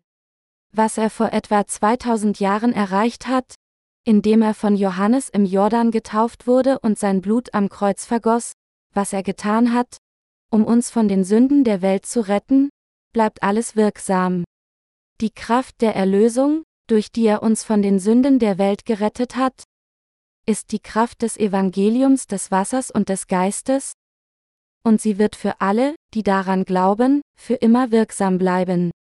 [0.75, 3.55] Was er vor etwa 2000 Jahren erreicht hat,
[4.05, 8.51] indem er von Johannes im Jordan getauft wurde und sein Blut am Kreuz vergoss,
[8.93, 9.97] was er getan hat,
[10.51, 12.69] um uns von den Sünden der Welt zu retten,
[13.13, 14.43] bleibt alles wirksam.
[15.21, 19.63] Die Kraft der Erlösung, durch die er uns von den Sünden der Welt gerettet hat,
[20.45, 23.93] ist die Kraft des Evangeliums des Wassers und des Geistes,
[24.83, 28.91] und sie wird für alle, die daran glauben, für immer wirksam bleiben.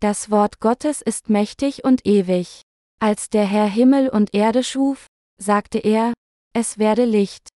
[0.00, 2.62] Das Wort Gottes ist mächtig und ewig.
[3.00, 5.06] Als der Herr Himmel und Erde schuf,
[5.40, 6.12] sagte er,
[6.54, 7.48] es werde Licht.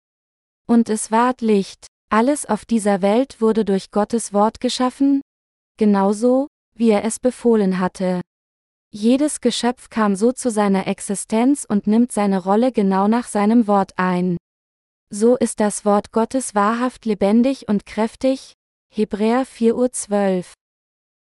[0.67, 1.87] Und es ward Licht.
[2.09, 5.21] Alles auf dieser Welt wurde durch Gottes Wort geschaffen,
[5.77, 8.21] genauso, wie er es befohlen hatte.
[8.91, 13.93] Jedes Geschöpf kam so zu seiner Existenz und nimmt seine Rolle genau nach seinem Wort
[13.97, 14.37] ein.
[15.15, 18.53] So ist das Wort Gottes wahrhaft lebendig und kräftig.
[18.91, 20.43] Hebräer 4.12 Uhr.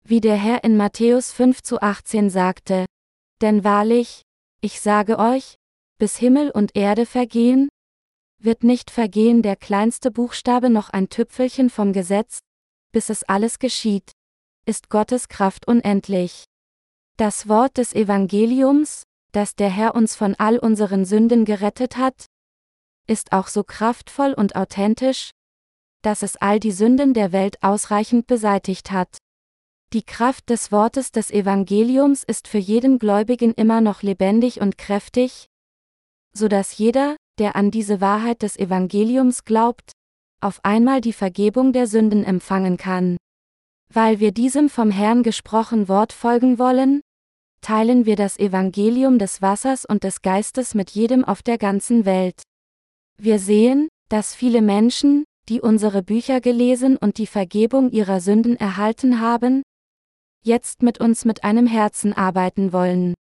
[0.07, 2.85] Wie der Herr in Matthäus 5 zu 18 sagte.
[3.41, 4.21] Denn wahrlich,
[4.61, 5.55] ich sage euch,
[5.97, 7.67] bis Himmel und Erde vergehen?
[8.41, 12.39] Wird nicht vergehen der kleinste Buchstabe noch ein Tüpfelchen vom Gesetz,
[12.93, 14.13] bis es alles geschieht?
[14.65, 16.45] Ist Gottes Kraft unendlich.
[17.17, 22.27] Das Wort des Evangeliums, dass der Herr uns von all unseren Sünden gerettet hat,
[23.11, 25.31] ist auch so kraftvoll und authentisch,
[26.01, 29.17] dass es all die Sünden der Welt ausreichend beseitigt hat.
[29.91, 35.47] Die Kraft des Wortes des Evangeliums ist für jeden Gläubigen immer noch lebendig und kräftig,
[36.33, 39.91] so dass jeder, der an diese Wahrheit des Evangeliums glaubt,
[40.39, 43.17] auf einmal die Vergebung der Sünden empfangen kann.
[43.93, 47.01] Weil wir diesem vom Herrn gesprochen Wort folgen wollen,
[47.59, 52.41] teilen wir das Evangelium des Wassers und des Geistes mit jedem auf der ganzen Welt.
[53.23, 59.19] Wir sehen, dass viele Menschen, die unsere Bücher gelesen und die Vergebung ihrer Sünden erhalten
[59.19, 59.61] haben,
[60.43, 63.13] jetzt mit uns mit einem Herzen arbeiten wollen.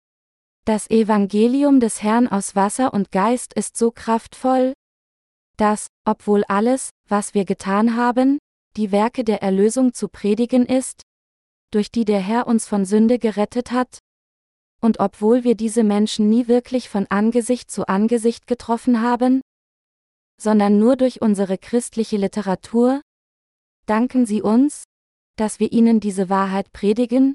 [0.64, 4.72] Das Evangelium des Herrn aus Wasser und Geist ist so kraftvoll,
[5.58, 8.38] dass, obwohl alles, was wir getan haben,
[8.78, 11.02] die Werke der Erlösung zu predigen ist,
[11.72, 13.98] durch die der Herr uns von Sünde gerettet hat,
[14.80, 19.42] und obwohl wir diese Menschen nie wirklich von Angesicht zu Angesicht getroffen haben,
[20.40, 23.02] sondern nur durch unsere christliche Literatur,
[23.86, 24.84] danken sie uns,
[25.36, 27.34] dass wir ihnen diese Wahrheit predigen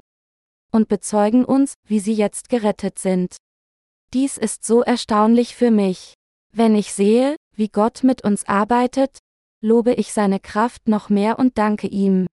[0.72, 3.36] und bezeugen uns, wie sie jetzt gerettet sind.
[4.12, 6.14] Dies ist so erstaunlich für mich.
[6.52, 9.18] Wenn ich sehe, wie Gott mit uns arbeitet,
[9.60, 12.26] lobe ich seine Kraft noch mehr und danke ihm.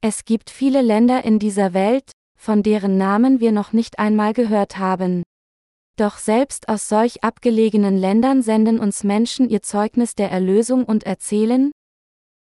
[0.00, 4.78] Es gibt viele Länder in dieser Welt, von deren Namen wir noch nicht einmal gehört
[4.78, 5.22] haben.
[5.98, 11.72] Doch selbst aus solch abgelegenen Ländern senden uns Menschen ihr Zeugnis der Erlösung und erzählen,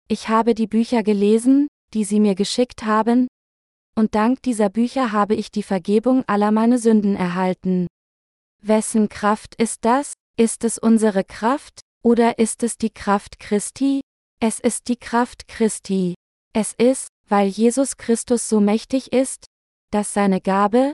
[0.07, 3.27] ich habe die Bücher gelesen, die sie mir geschickt haben,
[3.95, 7.87] und dank dieser Bücher habe ich die Vergebung aller meine Sünden erhalten.
[8.61, 10.13] Wessen Kraft ist das?
[10.37, 14.01] Ist es unsere Kraft, oder ist es die Kraft Christi?
[14.39, 16.13] Es ist die Kraft Christi.
[16.53, 19.45] Es ist, weil Jesus Christus so mächtig ist,
[19.89, 20.93] dass seine Gabe,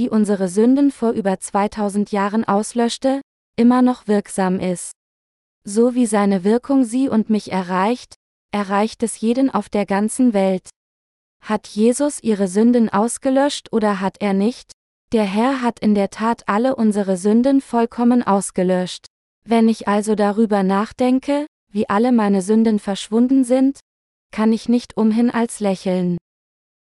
[0.00, 3.20] die unsere Sünden vor über 2000 Jahren auslöschte,
[3.56, 4.92] immer noch wirksam ist.
[5.62, 8.14] So wie seine Wirkung sie und mich erreicht,
[8.50, 10.70] erreicht es jeden auf der ganzen Welt.
[11.44, 14.72] Hat Jesus ihre Sünden ausgelöscht oder hat er nicht?
[15.12, 19.04] Der Herr hat in der Tat alle unsere Sünden vollkommen ausgelöscht.
[19.44, 23.80] Wenn ich also darüber nachdenke, wie alle meine Sünden verschwunden sind,
[24.30, 26.16] kann ich nicht umhin als lächeln.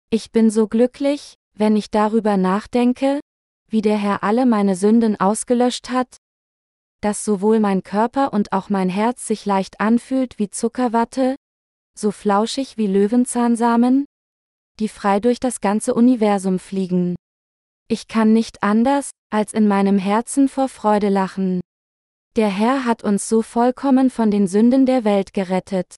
[0.09, 3.21] Ich bin so glücklich, wenn ich darüber nachdenke,
[3.69, 6.17] wie der Herr alle meine Sünden ausgelöscht hat,
[7.01, 11.37] dass sowohl mein Körper und auch mein Herz sich leicht anfühlt wie Zuckerwatte,
[11.97, 14.07] so flauschig wie Löwenzahnsamen,
[14.79, 17.17] die frei durch das ganze Universum fliegen.
[17.89, 21.61] Ich kann nicht anders, als in meinem Herzen vor Freude lachen.
[22.37, 25.97] Der Herr hat uns so vollkommen von den Sünden der Welt gerettet.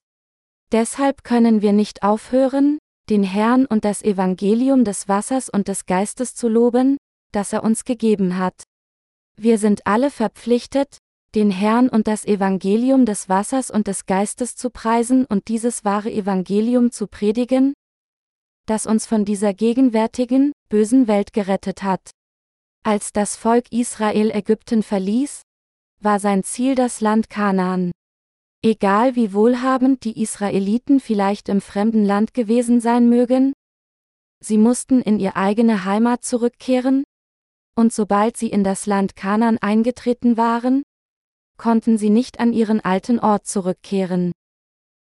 [0.72, 2.78] Deshalb können wir nicht aufhören,
[3.10, 6.96] den Herrn und das Evangelium des Wassers und des Geistes zu loben,
[7.32, 8.62] das er uns gegeben hat.
[9.36, 10.98] Wir sind alle verpflichtet,
[11.34, 16.10] den Herrn und das Evangelium des Wassers und des Geistes zu preisen und dieses wahre
[16.10, 17.74] Evangelium zu predigen,
[18.66, 22.10] das uns von dieser gegenwärtigen, bösen Welt gerettet hat.
[22.84, 25.42] Als das Volk Israel Ägypten verließ,
[26.00, 27.90] war sein Ziel das Land Kanaan.
[28.62, 33.54] Egal wie wohlhabend die Israeliten vielleicht im fremden Land gewesen sein mögen,
[34.40, 37.04] sie mussten in ihr eigene Heimat zurückkehren,
[37.74, 40.82] und sobald sie in das Land Kanaan eingetreten waren,
[41.56, 44.32] konnten sie nicht an ihren alten Ort zurückkehren.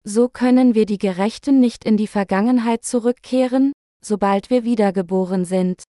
[0.05, 5.83] So können wir die Gerechten nicht in die Vergangenheit zurückkehren, sobald wir wiedergeboren sind.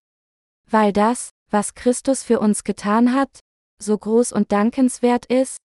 [0.68, 3.38] Weil das, was Christus für uns getan hat,
[3.80, 5.58] so groß und dankenswert ist,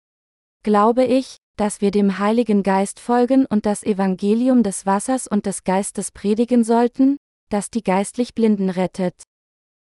[0.63, 5.63] glaube ich, dass wir dem Heiligen Geist folgen und das Evangelium des Wassers und des
[5.63, 7.17] Geistes predigen sollten,
[7.49, 9.23] das die geistlich Blinden rettet.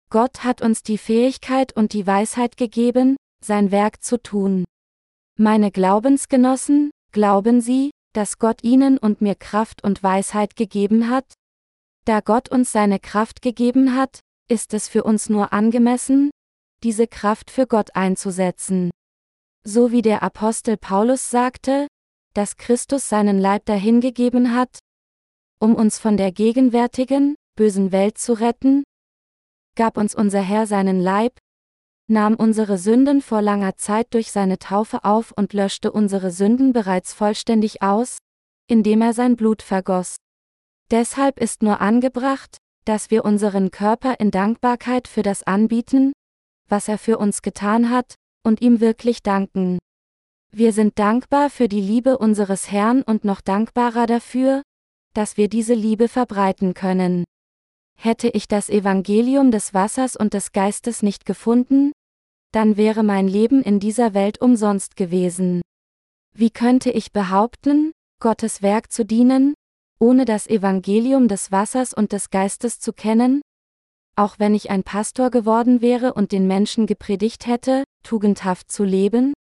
[0.10, 4.64] Gott hat uns die Fähigkeit und die Weisheit gegeben, sein Werk zu tun.
[5.38, 11.34] Meine Glaubensgenossen, glauben Sie, dass Gott Ihnen und mir Kraft und Weisheit gegeben hat?
[12.06, 16.32] Da Gott uns seine Kraft gegeben hat, ist es für uns nur angemessen,
[16.84, 18.92] diese Kraft für Gott einzusetzen.
[19.70, 21.88] So wie der Apostel Paulus sagte,
[22.34, 24.80] dass Christus seinen Leib dahingegeben hat,
[25.60, 28.84] um uns von der gegenwärtigen, bösen Welt zu retten,
[29.76, 31.38] gab uns unser Herr seinen Leib,
[32.10, 37.12] nahm unsere Sünden vor langer Zeit durch seine Taufe auf und löschte unsere Sünden bereits
[37.12, 38.20] vollständig aus,
[38.68, 40.16] indem er sein Blut vergoss.
[40.92, 42.56] Deshalb ist nur angebracht,
[42.86, 46.14] dass wir unseren Körper in Dankbarkeit für das anbieten,
[46.70, 48.16] was er für uns getan hat,
[48.48, 49.78] und ihm wirklich danken.
[50.52, 54.64] Wir sind dankbar für die Liebe unseres Herrn und noch dankbarer dafür,
[55.14, 57.26] dass wir diese Liebe verbreiten können.
[58.00, 61.92] Hätte ich das Evangelium des Wassers und des Geistes nicht gefunden,
[62.54, 65.62] dann wäre mein Leben in dieser Welt umsonst gewesen.
[66.34, 67.92] Wie könnte ich behaupten,
[68.22, 69.56] Gottes Werk zu dienen,
[70.00, 73.42] ohne das Evangelium des Wassers und des Geistes zu kennen?
[74.18, 79.34] Auch wenn ich ein Pastor geworden wäre und den Menschen gepredigt hätte, tugendhaft zu leben?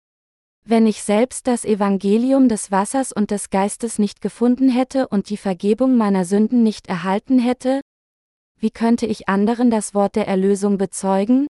[0.67, 5.37] Wenn ich selbst das Evangelium des Wassers und des Geistes nicht gefunden hätte und die
[5.37, 7.79] Vergebung meiner Sünden nicht erhalten hätte,
[8.59, 11.47] wie könnte ich anderen das Wort der Erlösung bezeugen?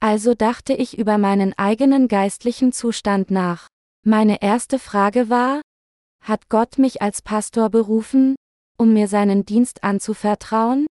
[0.00, 3.68] Also dachte ich über meinen eigenen geistlichen Zustand nach.
[4.02, 5.60] Meine erste Frage war,
[6.22, 8.34] hat Gott mich als Pastor berufen,
[8.78, 10.86] um mir seinen Dienst anzuvertrauen?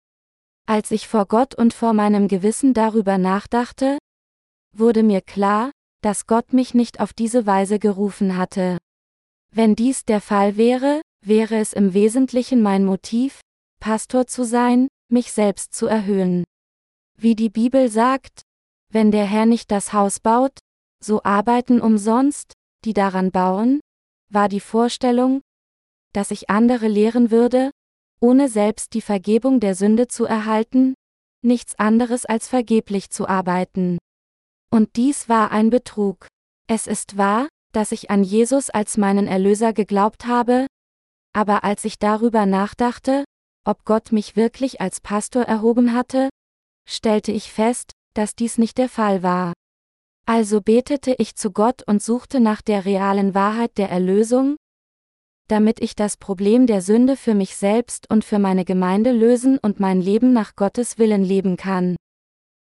[0.65, 3.97] Als ich vor Gott und vor meinem Gewissen darüber nachdachte,
[4.75, 8.77] wurde mir klar, dass Gott mich nicht auf diese Weise gerufen hatte.
[9.51, 13.41] Wenn dies der Fall wäre, wäre es im Wesentlichen mein Motiv,
[13.79, 16.45] Pastor zu sein, mich selbst zu erhöhen.
[17.17, 18.41] Wie die Bibel sagt,
[18.89, 20.59] wenn der Herr nicht das Haus baut,
[21.03, 22.53] so arbeiten umsonst,
[22.85, 23.81] die daran bauen,
[24.29, 25.41] war die Vorstellung,
[26.13, 27.71] dass ich andere lehren würde,
[28.23, 30.93] ohne selbst die Vergebung der Sünde zu erhalten,
[31.43, 33.97] nichts anderes als vergeblich zu arbeiten.
[34.71, 36.27] Und dies war ein Betrug.
[36.69, 40.67] Es ist wahr, dass ich an Jesus als meinen Erlöser geglaubt habe,
[41.33, 43.25] aber als ich darüber nachdachte,
[43.65, 46.29] ob Gott mich wirklich als Pastor erhoben hatte,
[46.87, 49.51] stellte ich fest, dass dies nicht der Fall war.
[50.25, 54.55] Also betete ich zu Gott und suchte nach der realen Wahrheit der Erlösung,
[55.47, 59.79] damit ich das Problem der Sünde für mich selbst und für meine Gemeinde lösen und
[59.79, 61.95] mein Leben nach Gottes Willen leben kann.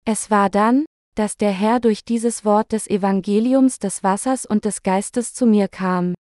[0.05, 4.83] Es war dann, dass der Herr durch dieses Wort des Evangeliums des Wassers und des
[4.83, 6.15] Geistes zu mir kam.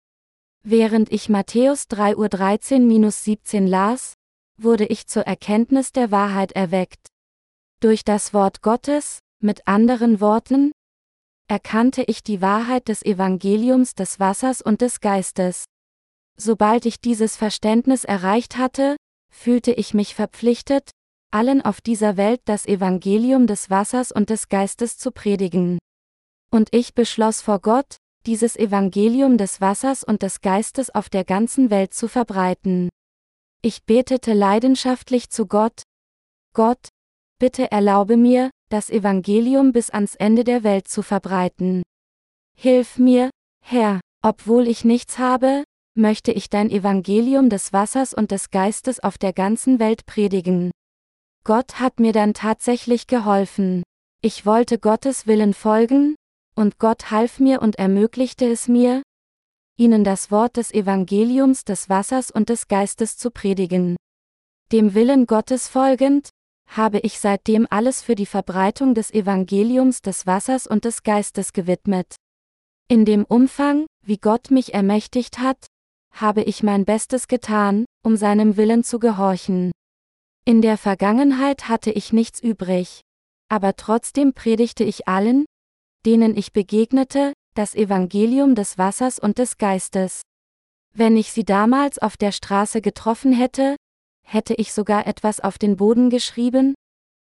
[0.64, 4.14] Während ich Matthäus 3.13-17 las,
[4.58, 7.08] wurde ich zur Erkenntnis der Wahrheit erweckt.
[7.80, 10.72] Durch das Wort Gottes, mit anderen Worten,
[11.48, 15.66] erkannte ich die Wahrheit des Evangeliums des Wassers und des Geistes.
[16.40, 18.96] Sobald ich dieses Verständnis erreicht hatte,
[19.32, 20.92] fühlte ich mich verpflichtet,
[21.32, 25.80] allen auf dieser Welt das Evangelium des Wassers und des Geistes zu predigen.
[26.52, 31.70] Und ich beschloss vor Gott, dieses Evangelium des Wassers und des Geistes auf der ganzen
[31.70, 32.90] Welt zu verbreiten.
[33.62, 35.84] Ich betete leidenschaftlich zu Gott,
[36.54, 36.90] Gott,
[37.40, 41.84] bitte erlaube mir, das Evangelium bis ans Ende der Welt zu verbreiten.
[42.58, 43.30] Hilf mir,
[43.64, 45.64] Herr, obwohl ich nichts habe,
[45.98, 50.72] möchte ich dein Evangelium des Wassers und des Geistes auf der ganzen Welt predigen.
[51.44, 53.84] Gott hat mir dann tatsächlich geholfen.
[54.22, 56.16] Ich wollte Gottes Willen folgen,
[56.56, 59.04] und Gott half mir und ermöglichte es mir,
[59.78, 63.96] ihnen das Wort des Evangeliums des Wassers und des Geistes zu predigen.
[64.72, 66.30] Dem Willen Gottes folgend,
[66.68, 72.16] habe ich seitdem alles für die Verbreitung des Evangeliums des Wassers und des Geistes gewidmet.
[72.90, 75.68] In dem Umfang, wie Gott mich ermächtigt hat,
[76.22, 79.72] habe ich mein Bestes getan, um seinem Willen zu gehorchen.
[80.46, 83.02] In der Vergangenheit hatte ich nichts übrig.
[83.50, 85.46] Aber trotzdem predigte ich allen,
[86.06, 90.22] denen ich begegnete, das Evangelium des Wassers und des Geistes.
[90.94, 93.76] Wenn ich sie damals auf der Straße getroffen hätte,
[94.26, 96.76] hätte ich sogar etwas auf den Boden geschrieben,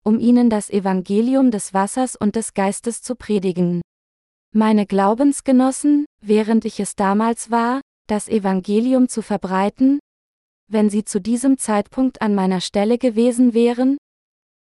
[0.05, 3.83] um ihnen das Evangelium des Wassers und des Geistes zu predigen.
[4.55, 7.81] Meine Glaubensgenossen, während ich es damals war,
[8.13, 9.99] das Evangelium zu verbreiten,
[10.69, 13.97] wenn sie zu diesem Zeitpunkt an meiner Stelle gewesen wären,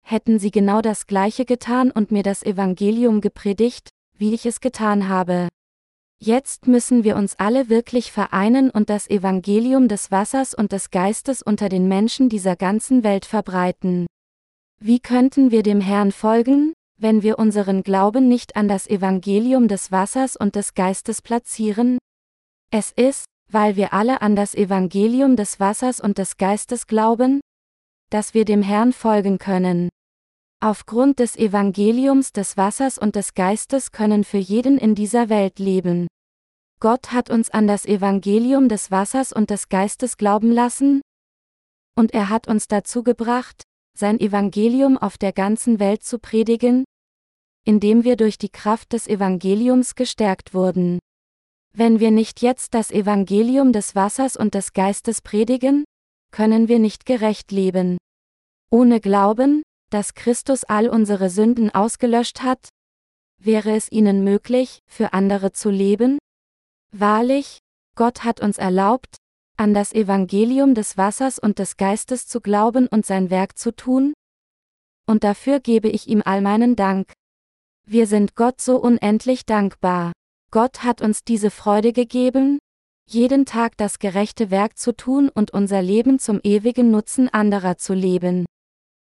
[0.05, 5.09] hätten sie genau das Gleiche getan und mir das Evangelium gepredigt, wie ich es getan
[5.09, 5.49] habe.
[6.21, 11.43] Jetzt müssen wir uns alle wirklich vereinen und das Evangelium des Wassers und des Geistes
[11.43, 14.07] unter den Menschen dieser ganzen Welt verbreiten.
[14.79, 19.91] Wie könnten wir dem Herrn folgen, wenn wir unseren Glauben nicht an das Evangelium des
[19.91, 21.99] Wassers und des Geistes platzieren?
[22.71, 27.41] Es ist, weil wir alle an das Evangelium des Wassers und des Geistes glauben,
[28.11, 29.89] dass wir dem Herrn folgen können.
[30.61, 36.07] Aufgrund des Evangeliums des Wassers und des Geistes können für jeden in dieser Welt leben.
[36.81, 41.03] Gott hat uns an das Evangelium des Wassers und des Geistes glauben lassen,
[41.95, 43.63] und er hat uns dazu gebracht,
[43.97, 46.85] sein Evangelium auf der ganzen Welt zu predigen,
[47.65, 50.99] indem wir durch die Kraft des Evangeliums gestärkt wurden.
[51.75, 55.85] Wenn wir nicht jetzt das Evangelium des Wassers und des Geistes predigen,
[56.31, 57.97] können wir nicht gerecht leben.
[58.71, 62.69] Ohne Glauben, dass Christus all unsere Sünden ausgelöscht hat,
[63.39, 66.19] wäre es ihnen möglich, für andere zu leben?
[66.95, 67.59] Wahrlich,
[67.97, 69.17] Gott hat uns erlaubt,
[69.57, 74.13] an das Evangelium des Wassers und des Geistes zu glauben und sein Werk zu tun?
[75.07, 77.13] Und dafür gebe ich ihm all meinen Dank.
[77.87, 80.13] Wir sind Gott so unendlich dankbar.
[80.53, 82.59] Gott hat uns diese Freude gegeben,
[83.09, 87.95] jeden Tag das gerechte Werk zu tun und unser Leben zum ewigen Nutzen anderer zu
[87.95, 88.45] leben.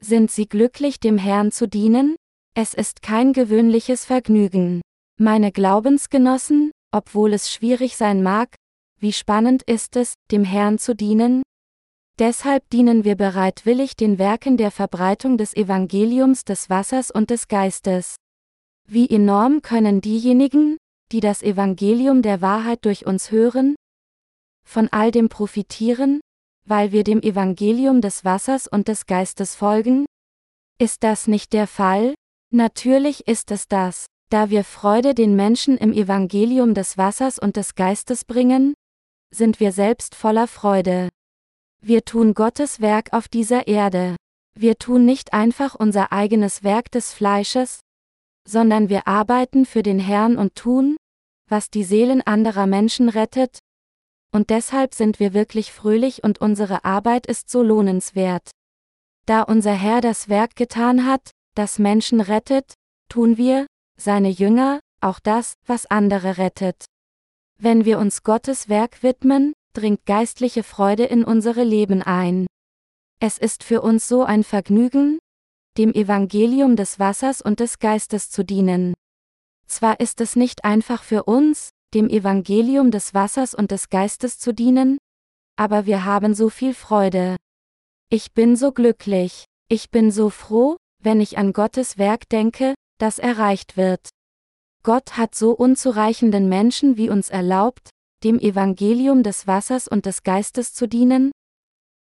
[0.00, 2.14] Sind Sie glücklich, dem Herrn zu dienen?
[2.54, 4.80] Es ist kein gewöhnliches Vergnügen.
[5.18, 8.54] Meine Glaubensgenossen, obwohl es schwierig sein mag,
[9.00, 11.42] wie spannend ist es, dem Herrn zu dienen?
[12.20, 18.14] Deshalb dienen wir bereitwillig den Werken der Verbreitung des Evangeliums des Wassers und des Geistes.
[18.86, 20.76] Wie enorm können diejenigen,
[21.12, 23.76] die das Evangelium der Wahrheit durch uns hören,
[24.66, 26.20] von all dem profitieren,
[26.66, 30.06] weil wir dem Evangelium des Wassers und des Geistes folgen?
[30.78, 32.14] Ist das nicht der Fall?
[32.50, 37.74] Natürlich ist es das, da wir Freude den Menschen im Evangelium des Wassers und des
[37.74, 38.74] Geistes bringen,
[39.32, 41.08] sind wir selbst voller Freude.
[41.80, 44.16] Wir tun Gottes Werk auf dieser Erde.
[44.56, 47.80] Wir tun nicht einfach unser eigenes Werk des Fleisches,
[48.48, 50.96] sondern wir arbeiten für den Herrn und tun,
[51.48, 53.58] was die Seelen anderer Menschen rettet,
[54.34, 58.50] und deshalb sind wir wirklich fröhlich und unsere Arbeit ist so lohnenswert.
[59.26, 62.74] Da unser Herr das Werk getan hat, das Menschen rettet,
[63.08, 66.84] tun wir, seine Jünger, auch das, was andere rettet.
[67.60, 72.48] Wenn wir uns Gottes Werk widmen, dringt geistliche Freude in unsere Leben ein.
[73.20, 75.20] Es ist für uns so ein Vergnügen,
[75.76, 78.94] dem Evangelium des Wassers und des Geistes zu dienen.
[79.66, 84.52] Zwar ist es nicht einfach für uns, dem Evangelium des Wassers und des Geistes zu
[84.52, 84.98] dienen,
[85.56, 87.36] aber wir haben so viel Freude.
[88.08, 93.18] Ich bin so glücklich, ich bin so froh, wenn ich an Gottes Werk denke, das
[93.18, 94.08] erreicht wird.
[94.84, 97.90] Gott hat so unzureichenden Menschen wie uns erlaubt,
[98.22, 101.32] dem Evangelium des Wassers und des Geistes zu dienen,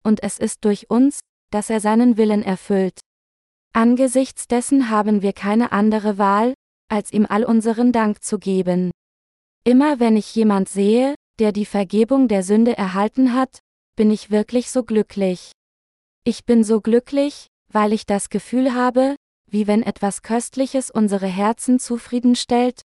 [0.05, 1.21] und es ist durch uns,
[1.51, 3.01] dass er seinen Willen erfüllt.
[3.75, 6.55] Angesichts dessen haben wir keine andere Wahl,
[6.89, 8.91] als ihm all unseren Dank zu geben.
[9.65, 13.61] Immer wenn ich jemand sehe, der die Vergebung der Sünde erhalten hat,
[13.97, 15.53] bin ich wirklich so glücklich.
[16.25, 19.17] Ich bin so glücklich, weil ich das Gefühl habe,
[19.51, 22.83] wie wenn etwas Köstliches unsere Herzen zufriedenstellt,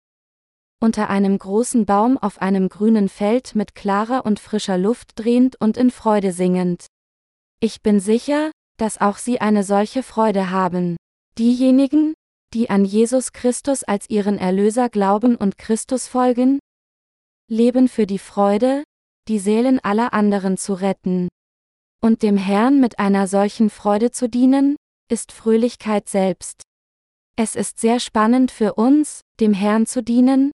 [0.81, 5.77] unter einem großen Baum auf einem grünen Feld mit klarer und frischer Luft drehend und
[5.77, 6.87] in Freude singend.
[7.61, 10.97] Ich bin sicher, dass auch Sie eine solche Freude haben.
[11.39, 12.15] Diejenigen,
[12.55, 16.59] die an Jesus Christus als ihren Erlöser glauben und Christus folgen,
[17.49, 18.85] leben für die Freude,
[19.29, 21.29] die Seelen aller anderen zu retten.
[22.03, 24.77] Und dem Herrn mit einer solchen Freude zu dienen,
[25.11, 26.63] ist Fröhlichkeit selbst.
[27.37, 30.53] Es ist sehr spannend für uns, dem Herrn zu dienen,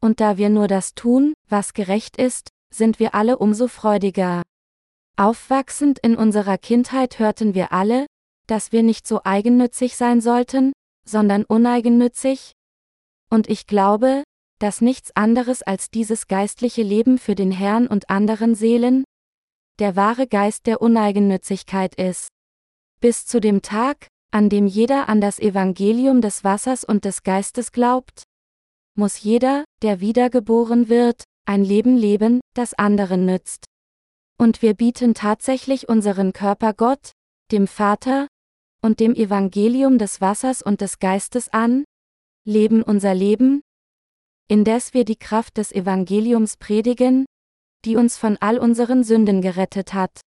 [0.00, 4.42] und da wir nur das tun, was gerecht ist, sind wir alle umso freudiger.
[5.16, 8.06] Aufwachsend in unserer Kindheit hörten wir alle,
[8.46, 10.72] dass wir nicht so eigennützig sein sollten,
[11.06, 12.52] sondern uneigennützig?
[13.30, 14.24] Und ich glaube,
[14.58, 19.04] dass nichts anderes als dieses geistliche Leben für den Herrn und anderen Seelen,
[19.78, 22.28] der wahre Geist der Uneigennützigkeit ist.
[23.00, 27.72] Bis zu dem Tag, an dem jeder an das Evangelium des Wassers und des Geistes
[27.72, 28.22] glaubt,
[28.94, 33.64] muss jeder, der wiedergeboren wird, ein Leben leben, das anderen nützt.
[34.42, 37.12] Und wir bieten tatsächlich unseren Körper Gott,
[37.52, 38.26] dem Vater,
[38.82, 41.84] und dem Evangelium des Wassers und des Geistes an,
[42.44, 43.62] leben unser Leben,
[44.48, 47.24] indes wir die Kraft des Evangeliums predigen,
[47.84, 50.20] die uns von all unseren Sünden gerettet hat.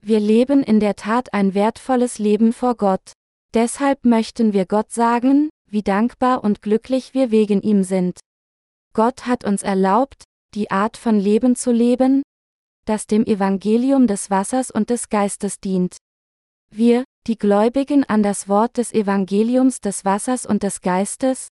[0.00, 3.14] Wir leben in der Tat ein wertvolles Leben vor Gott.
[3.52, 8.20] Deshalb möchten wir Gott sagen, wie dankbar und glücklich wir wegen ihm sind.
[8.92, 10.22] Gott hat uns erlaubt,
[10.54, 12.22] die Art von Leben zu leben,
[12.84, 15.96] das dem Evangelium des Wassers und des Geistes dient.
[16.72, 21.48] Wir, die Gläubigen an das Wort des Evangeliums des Wassers und des Geistes,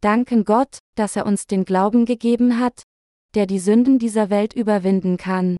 [0.00, 2.82] danken Gott, dass er uns den Glauben gegeben hat,
[3.34, 5.56] der die Sünden dieser Welt überwinden kann.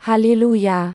[0.00, 0.92] Halleluja!